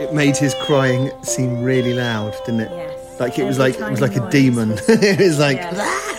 [0.00, 2.70] It made his crying seem really loud, didn't it?
[2.70, 3.20] Yes.
[3.20, 4.72] Like it was like it was like a demon.
[4.88, 5.74] it was like Yes.
[5.76, 6.18] Ah!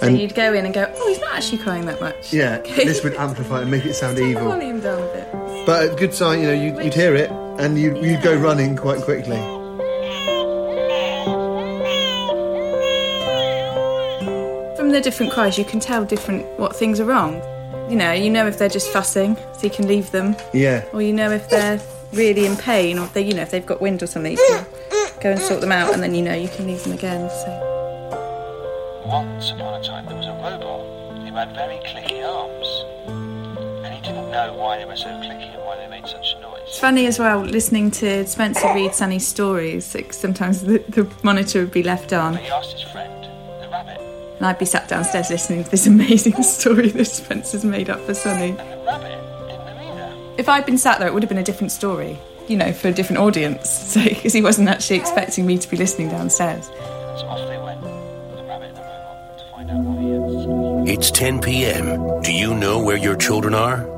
[0.00, 2.32] So And- you'd go in and go, oh, he's not actually crying that much.
[2.32, 2.56] yeah.
[2.58, 2.84] Okay.
[2.90, 4.48] This would amplify and make it sound Turn the evil.
[4.48, 5.66] volume down a bit.
[5.66, 8.76] But a good sign, you know, you'd, you'd hear it and you'd, you'd go running
[8.76, 9.40] quite quickly.
[14.76, 17.40] From the different cries, you can tell different what things are wrong.
[17.88, 20.84] You know, you know if they're just fussing, so you can leave them, Yeah.
[20.92, 21.80] or you know if they're
[22.12, 24.38] really in pain, or if they, you know, if they've got wind or something, you
[24.48, 24.66] can
[25.20, 27.28] go and sort them out, and then you know you can leave them again.
[27.28, 32.68] So Once upon a time, there was a robot who had very clicky arms.
[33.84, 36.62] And he didn't know why they were so clicky and why they made such noise.
[36.66, 39.94] it's funny as well listening to Spencer read Sunny's stories.
[39.94, 42.38] Like sometimes the, the monitor would be left on,
[44.36, 48.14] and I'd be sat downstairs listening to this amazing story that Spencer's made up for
[48.14, 48.56] Sunny.
[50.36, 52.18] If I'd been sat there, it would have been a different story,
[52.48, 53.70] you know, for a different audience.
[53.94, 56.68] So, because he wasn't actually expecting me to be listening downstairs.
[60.86, 62.22] It's 10 p.m.
[62.22, 63.93] Do you know where your children are?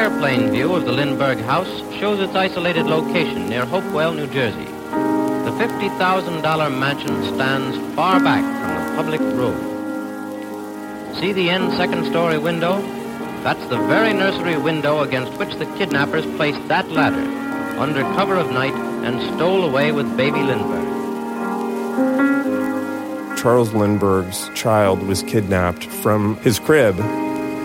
[0.00, 4.64] Airplane view of the Lindbergh House shows its isolated location near Hopewell, New Jersey.
[5.44, 9.60] The $50,000 mansion stands far back from the public road.
[11.16, 12.80] See the end second story window?
[13.42, 17.28] That's the very nursery window against which the kidnappers placed that ladder
[17.78, 18.74] under cover of night
[19.04, 20.88] and stole away with baby Lindbergh.
[23.36, 26.98] Charles Lindbergh's child was kidnapped from his crib.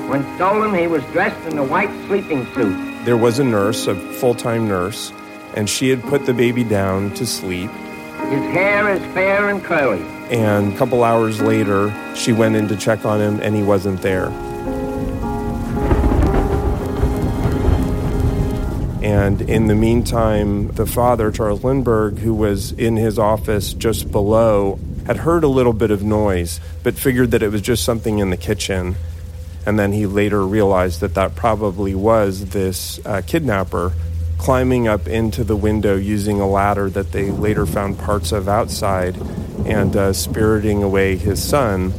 [0.07, 3.05] When stolen, he was dressed in a white sleeping suit.
[3.05, 5.11] There was a nurse, a full time nurse,
[5.55, 7.71] and she had put the baby down to sleep.
[7.71, 10.03] His hair is fair and curly.
[10.29, 14.01] And a couple hours later, she went in to check on him, and he wasn't
[14.01, 14.27] there.
[19.03, 24.79] And in the meantime, the father, Charles Lindbergh, who was in his office just below,
[25.05, 28.29] had heard a little bit of noise, but figured that it was just something in
[28.29, 28.95] the kitchen.
[29.65, 33.93] And then he later realized that that probably was this uh, kidnapper
[34.37, 39.17] climbing up into the window using a ladder that they later found parts of outside
[39.65, 41.93] and uh, spiriting away his son.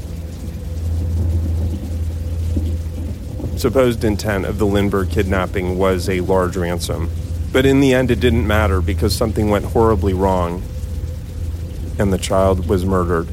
[3.56, 7.10] Supposed intent of the Lindbergh kidnapping was a large ransom.
[7.52, 10.62] But in the end, it didn't matter because something went horribly wrong
[11.98, 13.28] and the child was murdered.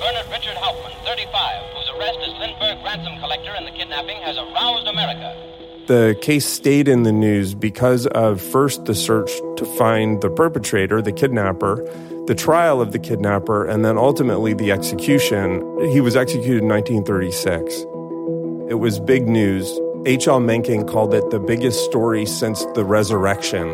[0.00, 4.88] Bernard Richard Hauptmann, 35, whose arrest as Lindbergh ransom collector in the kidnapping has aroused
[4.88, 5.36] America.
[5.88, 11.02] The case stayed in the news because of first the search to find the perpetrator,
[11.02, 11.84] the kidnapper,
[12.26, 15.60] the trial of the kidnapper, and then ultimately the execution.
[15.90, 17.74] He was executed in 1936.
[18.70, 19.70] It was big news.
[20.06, 20.40] H.L.
[20.40, 23.68] Mencken called it the biggest story since the resurrection.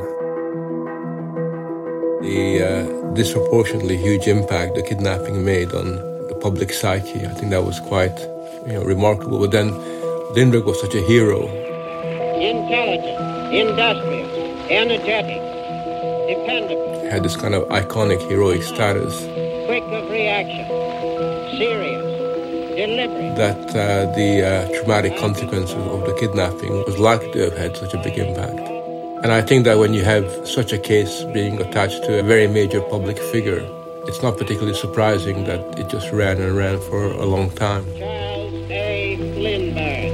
[2.20, 6.15] The uh, disproportionately huge impact the kidnapping made on the
[6.46, 8.16] public psyche, I think that was quite
[8.68, 9.40] you know, remarkable.
[9.40, 9.68] But then
[10.36, 11.40] Lindbergh was such a hero.
[12.38, 13.18] Intelligent,
[13.52, 14.30] industrious,
[14.70, 15.42] energetic,
[16.30, 17.00] dependable.
[17.02, 19.14] He had this kind of iconic heroic status.
[19.66, 20.66] Quick of reaction,
[21.58, 22.06] serious,
[22.78, 23.34] deliberate.
[23.34, 27.92] That uh, the uh, traumatic consequences of the kidnapping was likely to have had such
[27.92, 28.60] a big impact.
[29.24, 32.46] And I think that when you have such a case being attached to a very
[32.46, 33.66] major public figure,
[34.08, 37.84] it's not particularly surprising that it just ran and ran for a long time.
[37.98, 39.16] Charles A.
[39.16, 40.12] Lindbergh.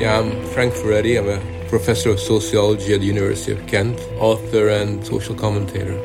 [0.00, 1.18] Yeah, I'm Frank Furedi.
[1.18, 5.98] I'm a professor of sociology at the University of Kent, author and social commentator.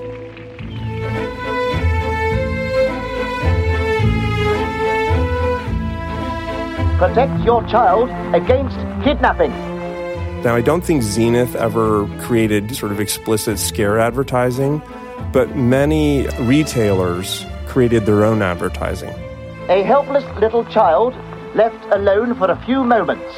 [6.97, 9.70] Protect your child against kidnapping.
[10.43, 14.81] Now, I don't think Zenith ever created sort of explicit scare advertising,
[15.31, 19.13] but many retailers created their own advertising.
[19.69, 21.13] A helpless little child
[21.53, 23.35] left alone for a few moments.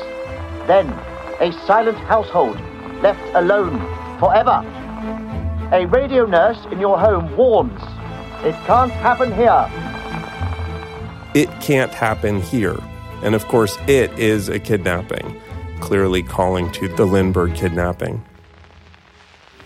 [0.65, 0.87] Then,
[1.41, 2.57] a silent household
[3.01, 3.79] left alone
[4.17, 4.63] forever.
[5.73, 7.81] A radio nurse in your home warns
[8.45, 9.69] it can't happen here.
[11.33, 12.77] It can't happen here.
[13.23, 15.39] And of course, it is a kidnapping,
[15.83, 18.23] clearly calling to the Lindbergh kidnapping.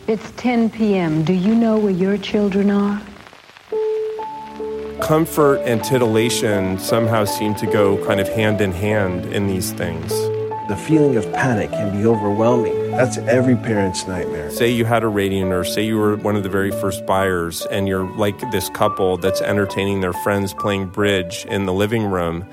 [0.07, 1.23] It's 10 p.m.
[1.23, 2.99] Do you know where your children are?
[4.99, 10.09] Comfort and titillation somehow seem to go kind of hand in hand in these things.
[10.67, 12.89] The feeling of panic can be overwhelming.
[12.89, 14.49] That's every parent's nightmare.
[14.49, 17.63] Say you had a radio nurse, say you were one of the very first buyers,
[17.67, 22.43] and you're like this couple that's entertaining their friends playing bridge in the living room.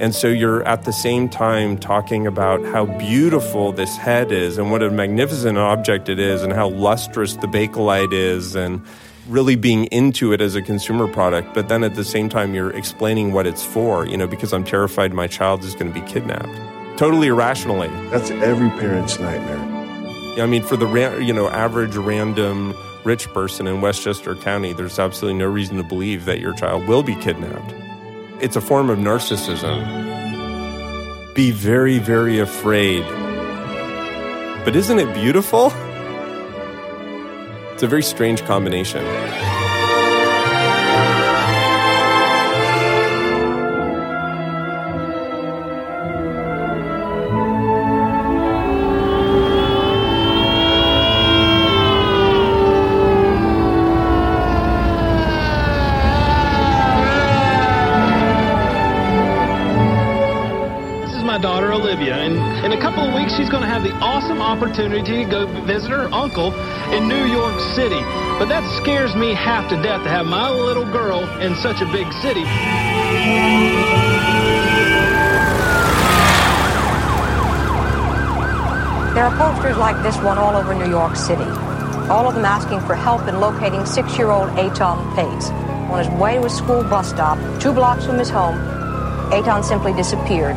[0.00, 4.70] And so you're at the same time talking about how beautiful this head is and
[4.70, 8.82] what a magnificent object it is and how lustrous the Bakelite is and
[9.28, 11.52] really being into it as a consumer product.
[11.52, 14.64] But then at the same time, you're explaining what it's for, you know, because I'm
[14.64, 16.48] terrified my child is going to be kidnapped.
[16.98, 17.88] Totally irrationally.
[18.08, 19.80] That's every parent's nightmare.
[20.42, 20.88] I mean, for the
[21.20, 22.74] you know average random
[23.04, 27.02] rich person in Westchester County, there's absolutely no reason to believe that your child will
[27.02, 27.74] be kidnapped.
[28.40, 29.84] It's a form of narcissism.
[31.34, 33.04] Be very, very afraid.
[34.64, 35.66] But isn't it beautiful?
[37.74, 39.04] It's a very strange combination.
[64.60, 66.52] Opportunity to go visit her uncle
[66.92, 67.98] in New York City.
[68.38, 71.86] But that scares me half to death to have my little girl in such a
[71.86, 72.44] big city.
[79.14, 81.48] There are posters like this one all over New York City.
[82.12, 85.48] All of them asking for help in locating six-year-old Etan Patz.
[85.88, 88.56] On his way to a school bus stop, two blocks from his home,
[89.32, 90.54] Etan simply disappeared.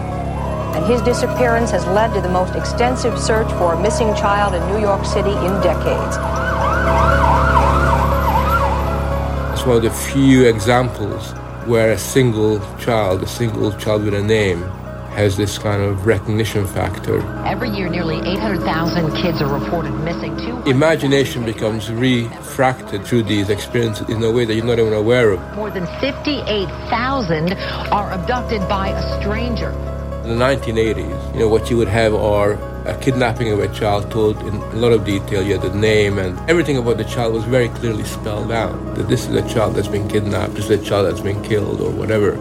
[0.74, 4.62] And his disappearance has led to the most extensive search for a missing child in
[4.74, 6.18] New York City in decades.
[9.54, 11.32] It's one of the few examples
[11.68, 14.62] where a single child, a single child with a name,
[15.14, 17.22] has this kind of recognition factor.
[17.46, 20.36] Every year, nearly 800,000 kids are reported missing.
[20.38, 20.62] Too.
[20.70, 25.56] Imagination becomes refracted through these experiences in a way that you're not even aware of.
[25.56, 27.54] More than 58,000
[27.92, 29.72] are abducted by a stranger.
[30.24, 32.54] In the 1980s, you know, what you would have are
[32.88, 35.44] a kidnapping of a child told in a lot of detail.
[35.44, 38.96] You had the name and everything about the child was very clearly spelled out.
[38.96, 41.82] That this is a child that's been kidnapped, this is a child that's been killed
[41.82, 42.38] or whatever.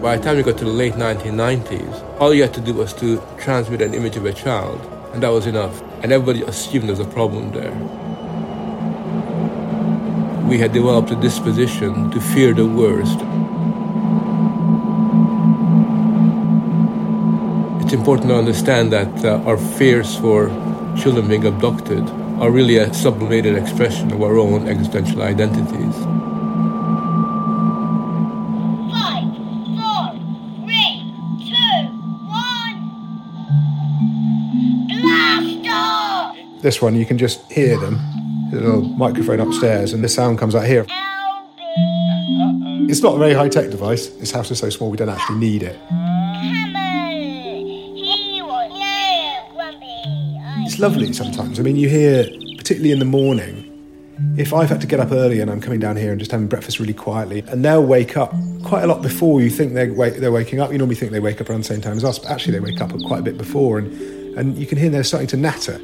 [0.00, 2.94] By the time you got to the late 1990s, all you had to do was
[2.94, 4.80] to transmit an image of a child,
[5.12, 5.82] and that was enough.
[6.02, 7.74] And everybody assumed there's a problem there.
[10.48, 13.20] We had developed a disposition to fear the worst.
[17.88, 20.48] It's important to understand that uh, our fears for
[20.94, 22.06] children being abducted
[22.38, 25.94] are really a sublimated expression of our own existential identities.
[36.60, 37.98] This one, you can just hear them.
[38.50, 40.84] There's a little microphone upstairs, and the sound comes out here.
[42.90, 44.08] It's not a very high tech device.
[44.08, 46.07] This house is so small, we don't actually need it.
[50.78, 51.58] It's lovely sometimes.
[51.58, 52.22] I mean, you hear,
[52.56, 53.64] particularly in the morning,
[54.36, 56.46] if I've had to get up early and I'm coming down here and just having
[56.46, 60.18] breakfast really quietly, and they'll wake up quite a lot before you think they're, wake,
[60.18, 60.70] they're waking up.
[60.70, 62.60] You normally think they wake up around the same time as us, but actually they
[62.60, 63.92] wake up quite a bit before, and,
[64.38, 65.80] and you can hear they're starting to natter.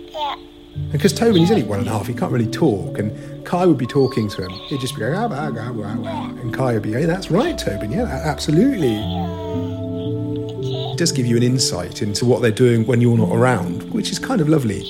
[0.92, 2.96] Because Tobin, he's only one and a half, he can't really talk.
[3.00, 4.50] And Kai would be talking to him.
[4.68, 6.28] He'd just be going, ah, ah, ah, ah, ah.
[6.40, 9.73] and Kai would be, hey, that's right, Tobin, yeah, absolutely.
[10.94, 14.12] It does give you an insight into what they're doing when you're not around, which
[14.12, 14.84] is kind of lovely.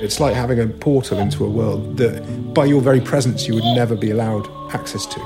[0.00, 3.64] It's like having a portal into a world that, by your very presence, you would
[3.64, 5.20] never be allowed access to.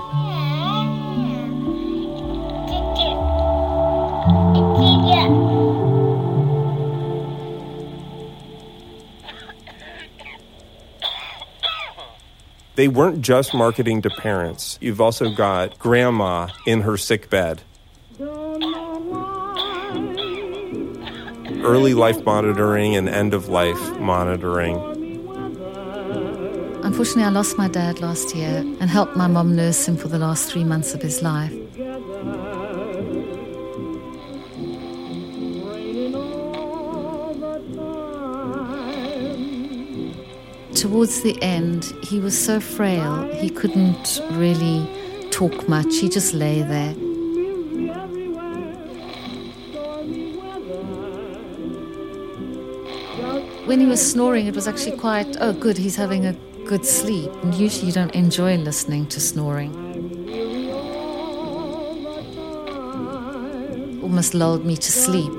[12.74, 14.76] They weren't just marketing to parents.
[14.80, 17.30] You've also got grandma in her sick
[21.64, 24.76] Early life monitoring and end of life monitoring.
[26.82, 30.18] Unfortunately, I lost my dad last year and helped my mom nurse him for the
[30.18, 31.52] last three months of his life.
[40.74, 44.86] Towards the end, he was so frail, he couldn't really
[45.30, 45.98] talk much.
[45.98, 46.94] He just lay there.
[53.72, 56.34] When he was snoring, it was actually quite, oh, good, he's having a
[56.66, 57.32] good sleep.
[57.42, 59.72] And usually you don't enjoy listening to snoring.
[64.02, 65.32] Almost lulled me to sleep.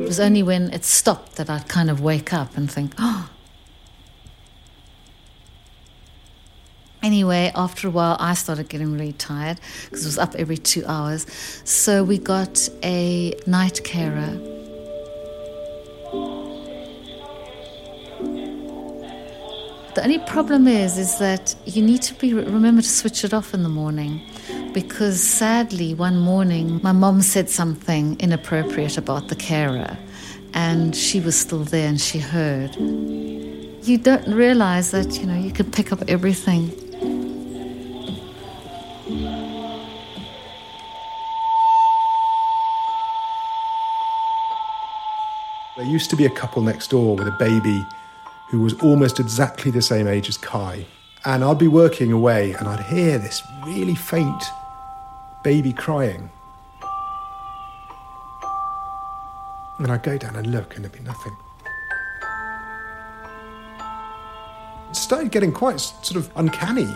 [0.00, 3.28] It was only when it stopped that I'd kind of wake up and think, oh.
[7.04, 10.86] Anyway, after a while, I started getting really tired because it was up every two
[10.86, 11.26] hours.
[11.64, 14.40] So we got a night carer.
[19.94, 23.52] The only problem is, is that you need to be remember to switch it off
[23.52, 24.22] in the morning
[24.72, 29.98] because sadly, one morning, my mom said something inappropriate about the carer,
[30.54, 32.74] and she was still there and she heard.
[33.86, 36.72] You don't realize that, you know, you can pick up everything.
[46.04, 47.82] Used to be a couple next door with a baby
[48.50, 50.84] who was almost exactly the same age as Kai.
[51.24, 54.44] And I'd be working away and I'd hear this really faint
[55.42, 56.28] baby crying.
[59.78, 61.34] And I'd go down and look, and there'd be nothing.
[64.90, 66.92] It started getting quite sort of uncanny.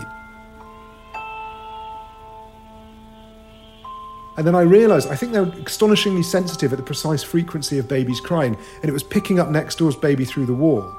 [4.39, 8.21] And then I realised I think they're astonishingly sensitive at the precise frequency of babies
[8.21, 10.95] crying, and it was picking up next door's baby through the wall.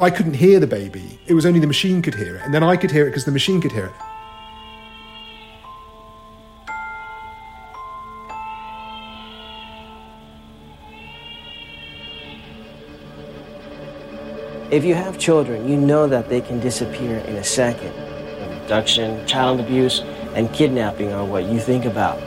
[0.00, 2.64] I couldn't hear the baby, it was only the machine could hear it, and then
[2.64, 3.92] I could hear it because the machine could hear it.
[14.72, 17.94] If you have children, you know that they can disappear in a second.
[18.62, 20.02] Abduction, child abuse,
[20.36, 22.20] and kidnapping are what you think about.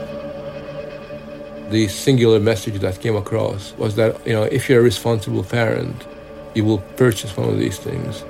[1.70, 6.06] The singular message that came across was that, you know, if you're a responsible parent,
[6.54, 8.24] you will purchase one of these things.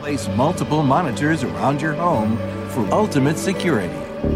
[0.00, 2.36] Place multiple monitors around your home
[2.68, 3.94] for ultimate security.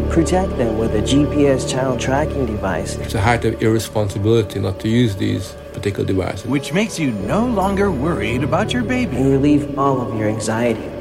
[0.09, 2.95] Protect them with a GPS child tracking device.
[2.95, 6.47] It's a height of irresponsibility not to use these particular devices.
[6.47, 9.17] Which makes you no longer worried about your baby.
[9.17, 11.00] And relieve all of your anxiety.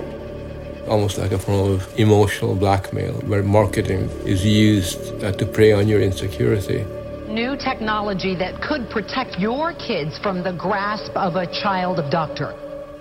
[0.91, 5.87] Almost like a form of emotional blackmail where marketing is used uh, to prey on
[5.87, 6.85] your insecurity.
[7.29, 12.53] New technology that could protect your kids from the grasp of a child abductor.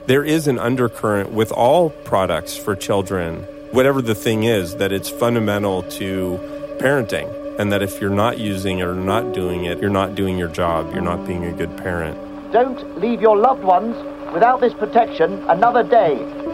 [0.05, 5.09] There is an undercurrent with all products for children, whatever the thing is, that it's
[5.09, 6.37] fundamental to
[6.79, 7.27] parenting.
[7.57, 10.47] And that if you're not using it or not doing it, you're not doing your
[10.47, 12.15] job, you're not being a good parent.
[12.53, 13.95] Don't leave your loved ones
[14.31, 16.48] without this protection another day.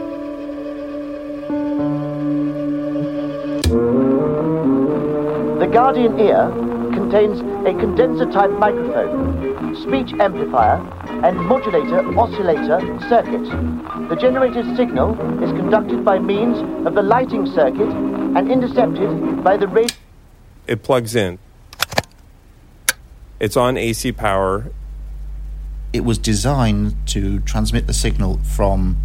[5.76, 6.50] Guardian Ear
[6.94, 10.78] contains a condenser type microphone, speech amplifier,
[11.22, 13.44] and modulator oscillator circuit.
[14.08, 19.68] The generated signal is conducted by means of the lighting circuit and intercepted by the
[19.68, 19.98] radio.
[20.66, 21.40] It plugs in.
[23.42, 24.72] It's on AC power.
[25.92, 28.96] It was designed to transmit the signal from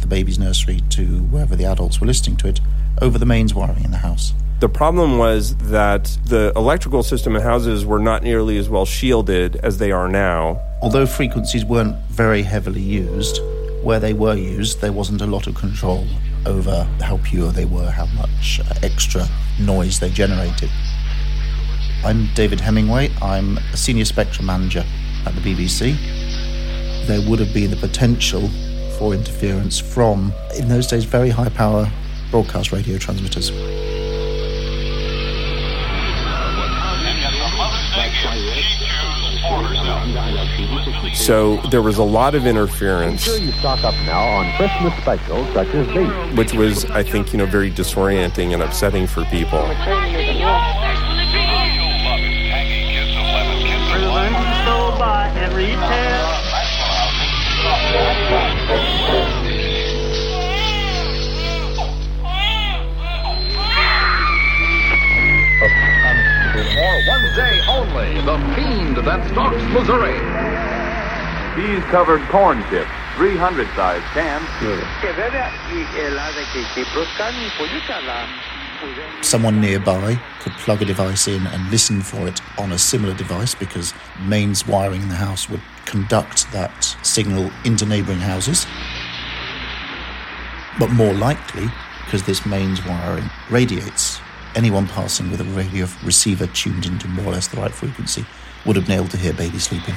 [0.00, 2.60] the baby's nursery to wherever the adults were listening to it
[3.02, 4.32] over the mains wiring in the house.
[4.58, 9.56] The problem was that the electrical system in houses were not nearly as well shielded
[9.56, 10.62] as they are now.
[10.80, 13.42] Although frequencies weren't very heavily used,
[13.82, 16.06] where they were used, there wasn't a lot of control
[16.46, 19.28] over how pure they were, how much uh, extra
[19.60, 20.70] noise they generated.
[22.02, 23.12] I'm David Hemingway.
[23.20, 24.86] I'm a senior spectrum manager
[25.26, 25.98] at the BBC.
[27.06, 28.48] There would have been the potential
[28.96, 31.92] for interference from, in those days, very high power
[32.30, 33.50] broadcast radio transmitters.
[41.14, 43.22] So there was a lot of interference.
[43.22, 46.36] Sure you stock up now on Christmas specials such as these.
[46.38, 49.66] Which was, I think, you know, very disorienting and upsetting for people.
[69.06, 70.18] That stalks Missouri.
[71.54, 74.44] These covered corn chips, 300 size cans.
[79.22, 83.54] Someone nearby could plug a device in and listen for it on a similar device
[83.54, 83.94] because
[84.26, 88.66] mains wiring in the house would conduct that signal into neighbouring houses.
[90.80, 91.68] But more likely,
[92.04, 94.20] because this mains wiring radiates,
[94.56, 98.26] anyone passing with a radio receiver tuned into more or less the right frequency
[98.66, 99.94] would have been able to hear baby sleeping.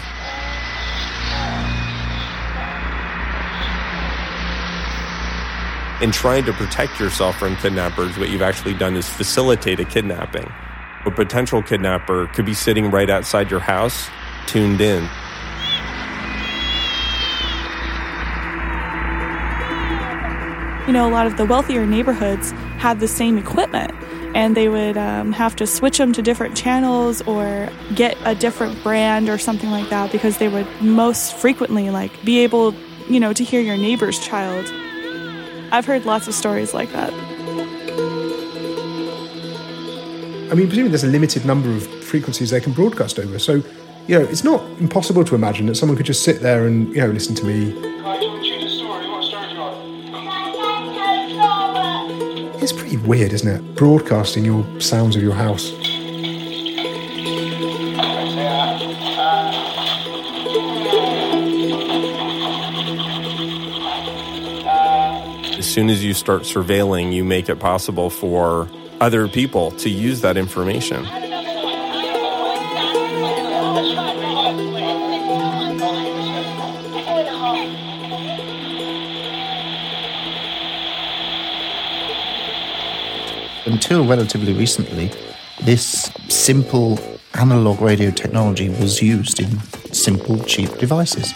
[6.01, 10.49] In trying to protect yourself from kidnappers, what you've actually done is facilitate a kidnapping.
[11.05, 14.09] A potential kidnapper could be sitting right outside your house,
[14.47, 15.03] tuned in.
[20.87, 23.91] You know, a lot of the wealthier neighborhoods had the same equipment
[24.35, 28.81] and they would um, have to switch them to different channels or get a different
[28.83, 32.73] brand or something like that because they would most frequently like be able
[33.07, 34.65] you know to hear your neighbor's child
[35.71, 37.11] i've heard lots of stories like that
[40.49, 43.37] I mean, presumably there's a limited number of frequencies they can broadcast over.
[43.37, 43.61] So,
[44.07, 47.01] you know, it's not impossible to imagine that someone could just sit there and, you
[47.01, 48.38] know, listen to me.
[52.71, 53.75] It's pretty weird, isn't it?
[53.75, 55.73] Broadcasting your sounds of your house.
[65.57, 68.69] As soon as you start surveilling, you make it possible for
[69.01, 71.07] other people to use that information.
[83.71, 85.11] Until relatively recently,
[85.61, 86.99] this simple
[87.35, 89.59] analog radio technology was used in
[89.93, 91.33] simple, cheap devices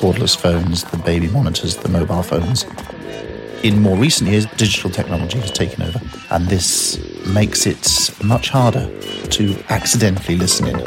[0.00, 2.64] cordless phones, the baby monitors, the mobile phones.
[3.62, 6.00] In more recent years, digital technology has taken over,
[6.30, 8.88] and this makes it much harder
[9.28, 10.78] to accidentally listen in.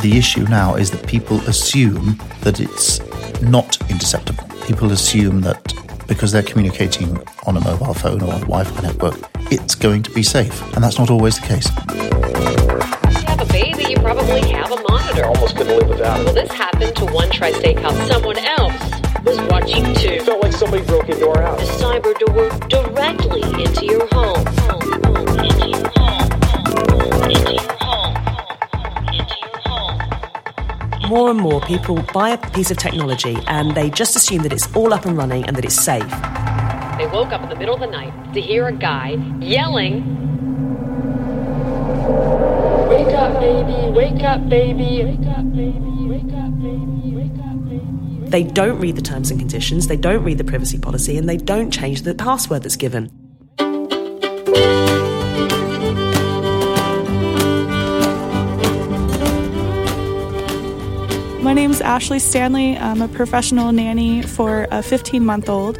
[0.00, 3.00] The issue now is that people assume that it's
[3.42, 4.48] not interceptable.
[4.66, 5.71] People assume that
[6.12, 9.14] because they're communicating on a mobile phone or a Wi Fi network,
[9.50, 10.62] it's going to be safe.
[10.74, 11.68] And that's not always the case.
[11.88, 15.24] If you have a baby, you probably have a monitor.
[15.24, 16.24] Almost couldn't live without it.
[16.26, 18.08] Well, this happened to one tri steakhouse.
[18.08, 20.10] Someone else was watching too.
[20.10, 21.60] It felt like somebody broke into our house.
[21.60, 24.22] The cyber door directly into your home.
[24.44, 24.71] home, home
[31.12, 34.74] More and more people buy a piece of technology and they just assume that it's
[34.74, 36.08] all up and running and that it's safe.
[36.96, 40.06] They woke up in the middle of the night to hear a guy yelling,
[42.88, 48.30] Wake up, baby, wake up, baby, wake up, baby, wake up, baby, wake up, baby.
[48.30, 51.36] They don't read the terms and conditions, they don't read the privacy policy, and they
[51.36, 53.21] don't change the password that's given.
[61.42, 62.78] My name's Ashley Stanley.
[62.78, 65.76] I'm a professional nanny for a 15 month old.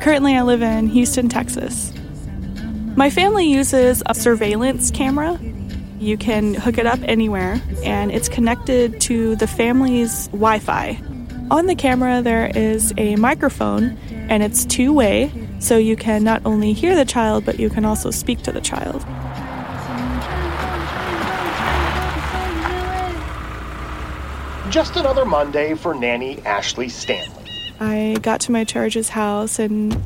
[0.00, 1.92] Currently, I live in Houston, Texas.
[2.96, 5.38] My family uses a surveillance camera.
[5.98, 10.98] You can hook it up anywhere, and it's connected to the family's Wi Fi.
[11.50, 13.98] On the camera, there is a microphone,
[14.30, 17.84] and it's two way, so you can not only hear the child, but you can
[17.84, 19.04] also speak to the child.
[24.70, 27.50] Just another Monday for nanny Ashley Stanley.
[27.80, 30.00] I got to my charge's house and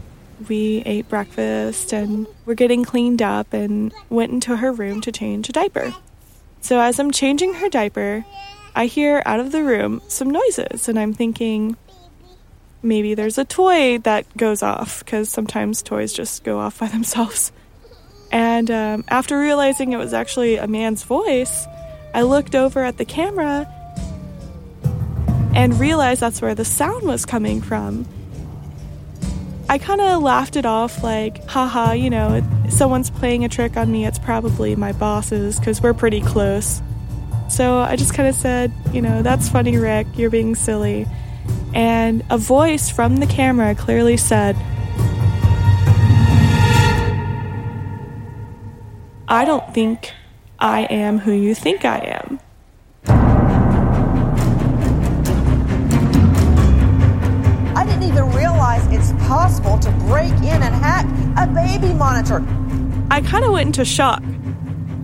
[0.48, 5.50] we ate breakfast and we're getting cleaned up and went into her room to change
[5.50, 5.94] a diaper.
[6.62, 8.24] So as I'm changing her diaper,
[8.74, 11.76] I hear out of the room some noises and I'm thinking
[12.82, 17.52] maybe there's a toy that goes off because sometimes toys just go off by themselves.
[18.32, 21.66] And um, after realizing it was actually a man's voice,
[22.14, 23.70] I looked over at the camera
[25.54, 28.06] and realized that's where the sound was coming from.
[29.68, 33.90] I kind of laughed it off, like, haha, you know, someone's playing a trick on
[33.90, 34.04] me.
[34.04, 36.82] It's probably my bosses because we're pretty close.
[37.48, 41.06] So I just kind of said, you know, that's funny, Rick, you're being silly.
[41.72, 44.56] And a voice from the camera clearly said,
[49.26, 50.12] I don't think
[50.58, 52.40] I am who you think I am.
[59.34, 61.04] Possible to break in and hack
[61.36, 62.36] a baby monitor.
[63.10, 64.22] I kind of went into shock.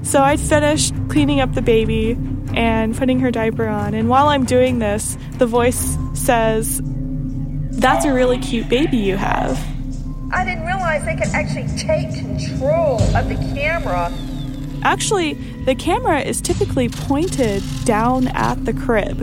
[0.03, 2.13] So I finished cleaning up the baby
[2.55, 3.93] and putting her diaper on.
[3.93, 9.59] And while I'm doing this, the voice says, That's a really cute baby you have.
[10.33, 14.13] I didn't realize they could actually take control of the camera.
[14.85, 15.33] Actually,
[15.65, 19.23] the camera is typically pointed down at the crib.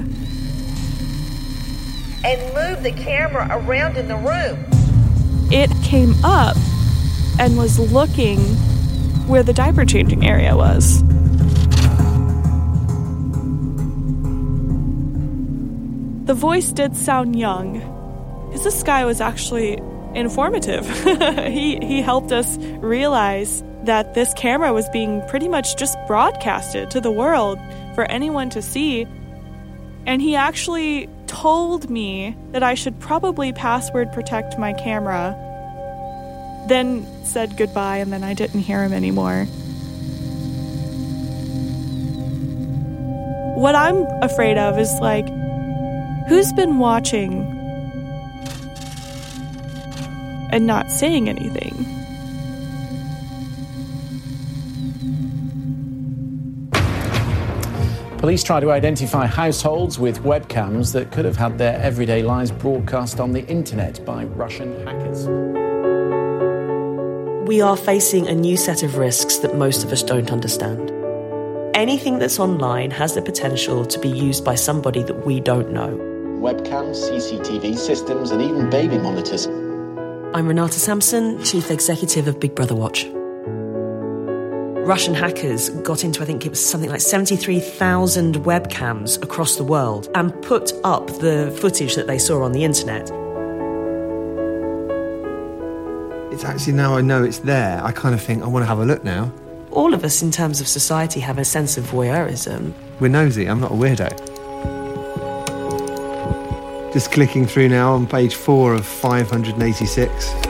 [2.26, 4.77] and move the camera around in the room.
[5.50, 6.58] It came up
[7.40, 8.40] and was looking
[9.28, 11.02] where the diaper changing area was.
[16.26, 17.80] The voice did sound young,
[18.48, 19.80] because this guy was actually
[20.14, 20.86] informative.
[21.48, 27.00] he, he helped us realize that this camera was being pretty much just broadcasted to
[27.00, 27.58] the world
[27.96, 29.08] for anyone to see.
[30.06, 35.36] And he actually told me that I should probably password protect my camera.
[36.68, 39.46] Then said goodbye, and then I didn't hear him anymore.
[43.56, 45.28] What I'm afraid of is like,
[46.28, 47.42] who's been watching
[50.52, 51.87] and not saying anything?
[58.18, 63.20] Police try to identify households with webcams that could have had their everyday lives broadcast
[63.20, 65.28] on the internet by Russian hackers.
[67.48, 70.92] We are facing a new set of risks that most of us don't understand.
[71.76, 75.90] Anything that's online has the potential to be used by somebody that we don't know.
[76.42, 79.46] Webcams, CCTV systems, and even baby monitors.
[79.46, 83.06] I'm Renate Samson, Chief Executive of Big Brother Watch.
[84.88, 90.08] Russian hackers got into, I think it was something like 73,000 webcams across the world
[90.16, 93.12] and put up the footage that they saw on the internet.
[96.32, 98.80] It's actually now I know it's there, I kind of think I want to have
[98.80, 99.30] a look now.
[99.72, 102.72] All of us, in terms of society, have a sense of voyeurism.
[103.02, 104.14] We're nosy, I'm not a weirdo.
[106.94, 110.47] Just clicking through now on page four of 586.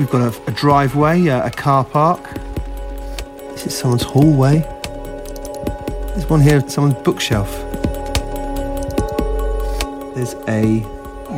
[0.00, 2.22] We've got a, a driveway, a, a car park.
[3.50, 4.60] This is someone's hallway.
[6.14, 7.50] There's one here, someone's bookshelf.
[10.14, 10.82] There's a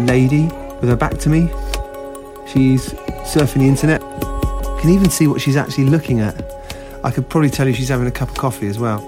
[0.04, 0.44] lady
[0.80, 1.48] with her back to me.
[2.46, 2.90] She's
[3.24, 4.00] surfing the internet.
[4.80, 6.40] Can even see what she's actually looking at.
[7.02, 9.00] I could probably tell you she's having a cup of coffee as well.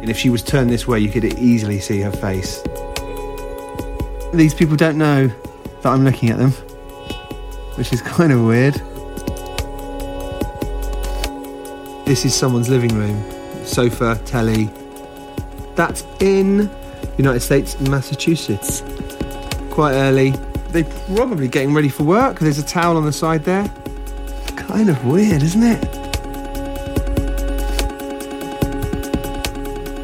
[0.00, 2.60] And if she was turned this way, you could easily see her face.
[4.34, 6.52] These people don't know that I'm looking at them,
[7.76, 8.74] which is kind of weird.
[12.06, 13.22] This is someone's living room.
[13.64, 14.70] Sofa, telly.
[15.74, 16.70] That's in
[17.18, 18.82] United States, Massachusetts.
[19.70, 20.30] Quite early.
[20.70, 22.38] They're probably getting ready for work.
[22.38, 23.68] There's a towel on the side there.
[24.56, 25.96] Kind of weird, isn't it?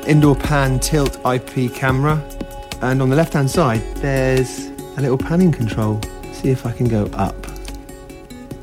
[0.09, 2.23] Indoor pan tilt IP camera.
[2.83, 4.67] And on the left hand side, there's
[4.97, 6.01] a little panning control.
[6.33, 7.52] See if I can go up.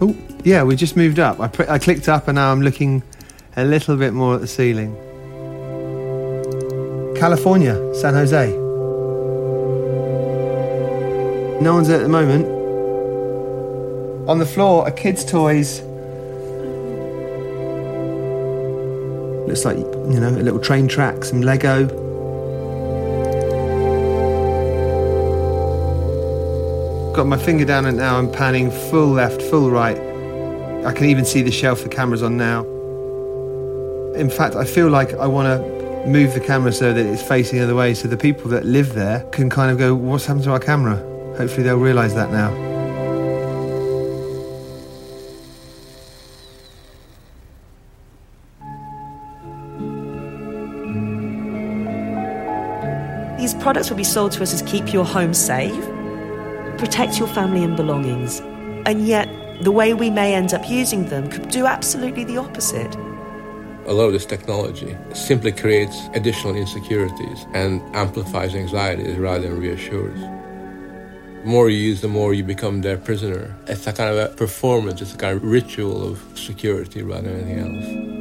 [0.01, 1.39] Oh, yeah, we just moved up.
[1.39, 3.03] I, I clicked up and now I'm looking
[3.57, 4.95] a little bit more at the ceiling.
[7.17, 8.51] California, San Jose.
[11.61, 12.45] No one's there at the moment.
[14.29, 15.81] On the floor are kids' toys.
[19.47, 22.08] Looks like, you know, a little train track, some Lego.
[27.13, 29.97] Got my finger down and now, I'm panning full left, full right.
[30.85, 32.61] I can even see the shelf the camera's on now.
[34.15, 37.59] In fact, I feel like I want to move the camera so that it's facing
[37.59, 40.45] the other way so the people that live there can kind of go, What's happened
[40.45, 40.97] to our camera?
[41.37, 42.69] Hopefully, they'll realise that now.
[53.37, 55.88] These products will be sold to us as keep your home safe,
[56.79, 58.39] protect your family and belongings,
[58.85, 59.27] and yet
[59.61, 62.95] the way we may end up using them could do absolutely the opposite.
[63.85, 70.19] A lot of this technology simply creates additional insecurities and amplifies anxieties rather than reassures.
[70.19, 73.53] The more you use, the more you become their prisoner.
[73.67, 77.49] It's a kind of a performance, it's a kind of ritual of security rather than
[77.49, 78.19] anything else.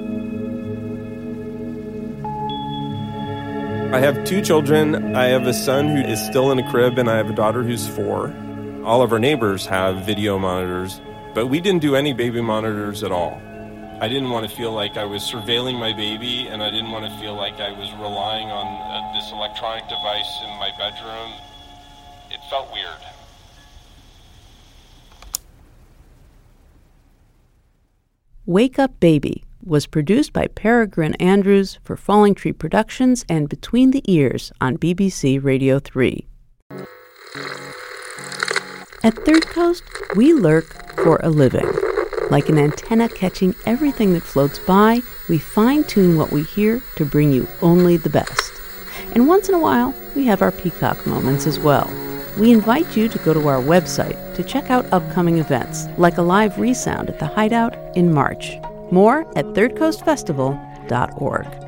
[3.91, 5.17] I have two children.
[5.17, 7.63] I have a son who is still in a crib, and I have a daughter
[7.63, 8.35] who's four.
[8.89, 11.03] All of our neighbors have video monitors,
[11.35, 13.35] but we didn't do any baby monitors at all.
[14.01, 17.05] I didn't want to feel like I was surveilling my baby, and I didn't want
[17.05, 21.35] to feel like I was relying on uh, this electronic device in my bedroom.
[22.31, 22.97] It felt weird.
[28.47, 34.03] Wake Up Baby was produced by Peregrine Andrews for Falling Tree Productions and Between the
[34.11, 36.27] Ears on BBC Radio 3.
[39.05, 39.85] At Third Coast,
[40.17, 41.71] we lurk for a living.
[42.31, 47.05] Like an antenna catching everything that floats by, we fine tune what we hear to
[47.05, 48.61] bring you only the best.
[49.15, 51.89] And once in a while, we have our peacock moments as well.
[52.37, 56.23] We invite you to go to our website to check out upcoming events, like a
[56.23, 58.57] live resound at the Hideout in March.
[58.91, 61.68] More at thirdcoastfestival.org.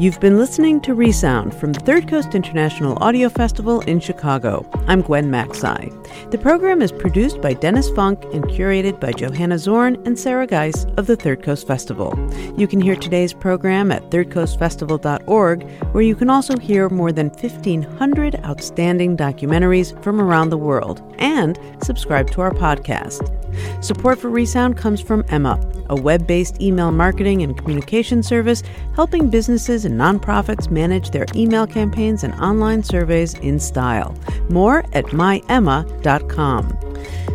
[0.00, 4.66] You've been listening to Resound from the Third Coast International Audio Festival in Chicago.
[4.86, 5.90] I'm Gwen Macsai.
[6.30, 10.86] The program is produced by Dennis Funk and curated by Johanna Zorn and Sarah Geis
[10.96, 12.14] of the Third Coast Festival.
[12.56, 18.36] You can hear today's program at thirdcoastfestival.org, where you can also hear more than 1,500
[18.42, 23.36] outstanding documentaries from around the world and subscribe to our podcast.
[23.84, 28.62] Support for Resound comes from Emma, a web based email marketing and communication service
[28.94, 34.16] helping businesses and nonprofits manage their email campaigns and online surveys in style.
[34.48, 36.78] More at myemma.com.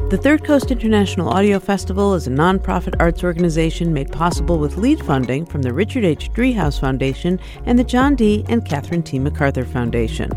[0.08, 5.03] The Third Coast International Audio Festival is a nonprofit arts organization made possible with lead
[5.03, 6.32] funding from the Richard H.
[6.32, 8.45] Driehaus Foundation and the John D.
[8.47, 9.18] and Catherine T.
[9.18, 10.30] MacArthur Foundation.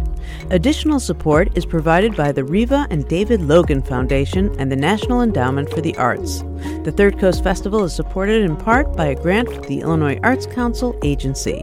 [0.50, 5.68] Additional support is provided by the Riva and David Logan Foundation and the National Endowment
[5.68, 6.40] for the Arts.
[6.84, 10.46] The Third Coast Festival is supported in part by a grant from the Illinois Arts
[10.46, 11.62] Council Agency.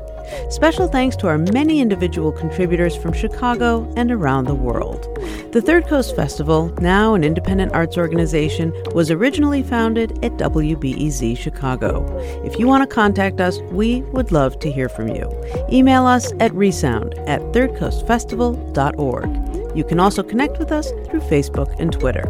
[0.49, 5.07] Special thanks to our many individual contributors from Chicago and around the world.
[5.51, 12.05] The Third Coast Festival, now an independent arts organization, was originally founded at WBEZ Chicago.
[12.43, 15.29] If you want to contact us, we would love to hear from you.
[15.71, 19.75] Email us at resound at thirdcoastfestival.org.
[19.75, 22.23] You can also connect with us through Facebook and Twitter.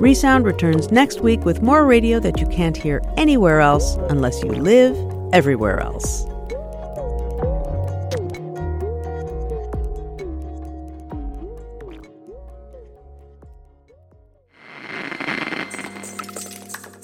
[0.00, 4.52] Resound returns next week with more radio that you can't hear anywhere else unless you
[4.52, 4.96] live
[5.32, 6.24] everywhere else.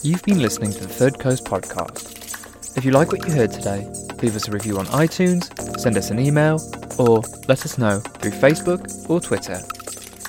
[0.04, 2.76] You've been listening to the Third Coast Podcast.
[2.76, 3.88] If you like what you heard today,
[4.20, 6.60] leave us a review on iTunes, send us an email,
[6.98, 9.60] or let us know through Facebook or Twitter.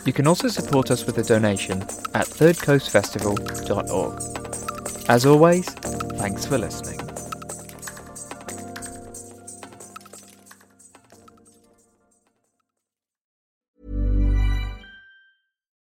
[0.05, 1.81] You can also support us with a donation
[2.13, 5.09] at thirdcoastfestival.org.
[5.09, 6.99] As always, thanks for listening.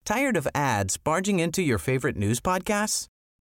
[0.06, 3.08] Tired of ads barging into your favorite news podcasts?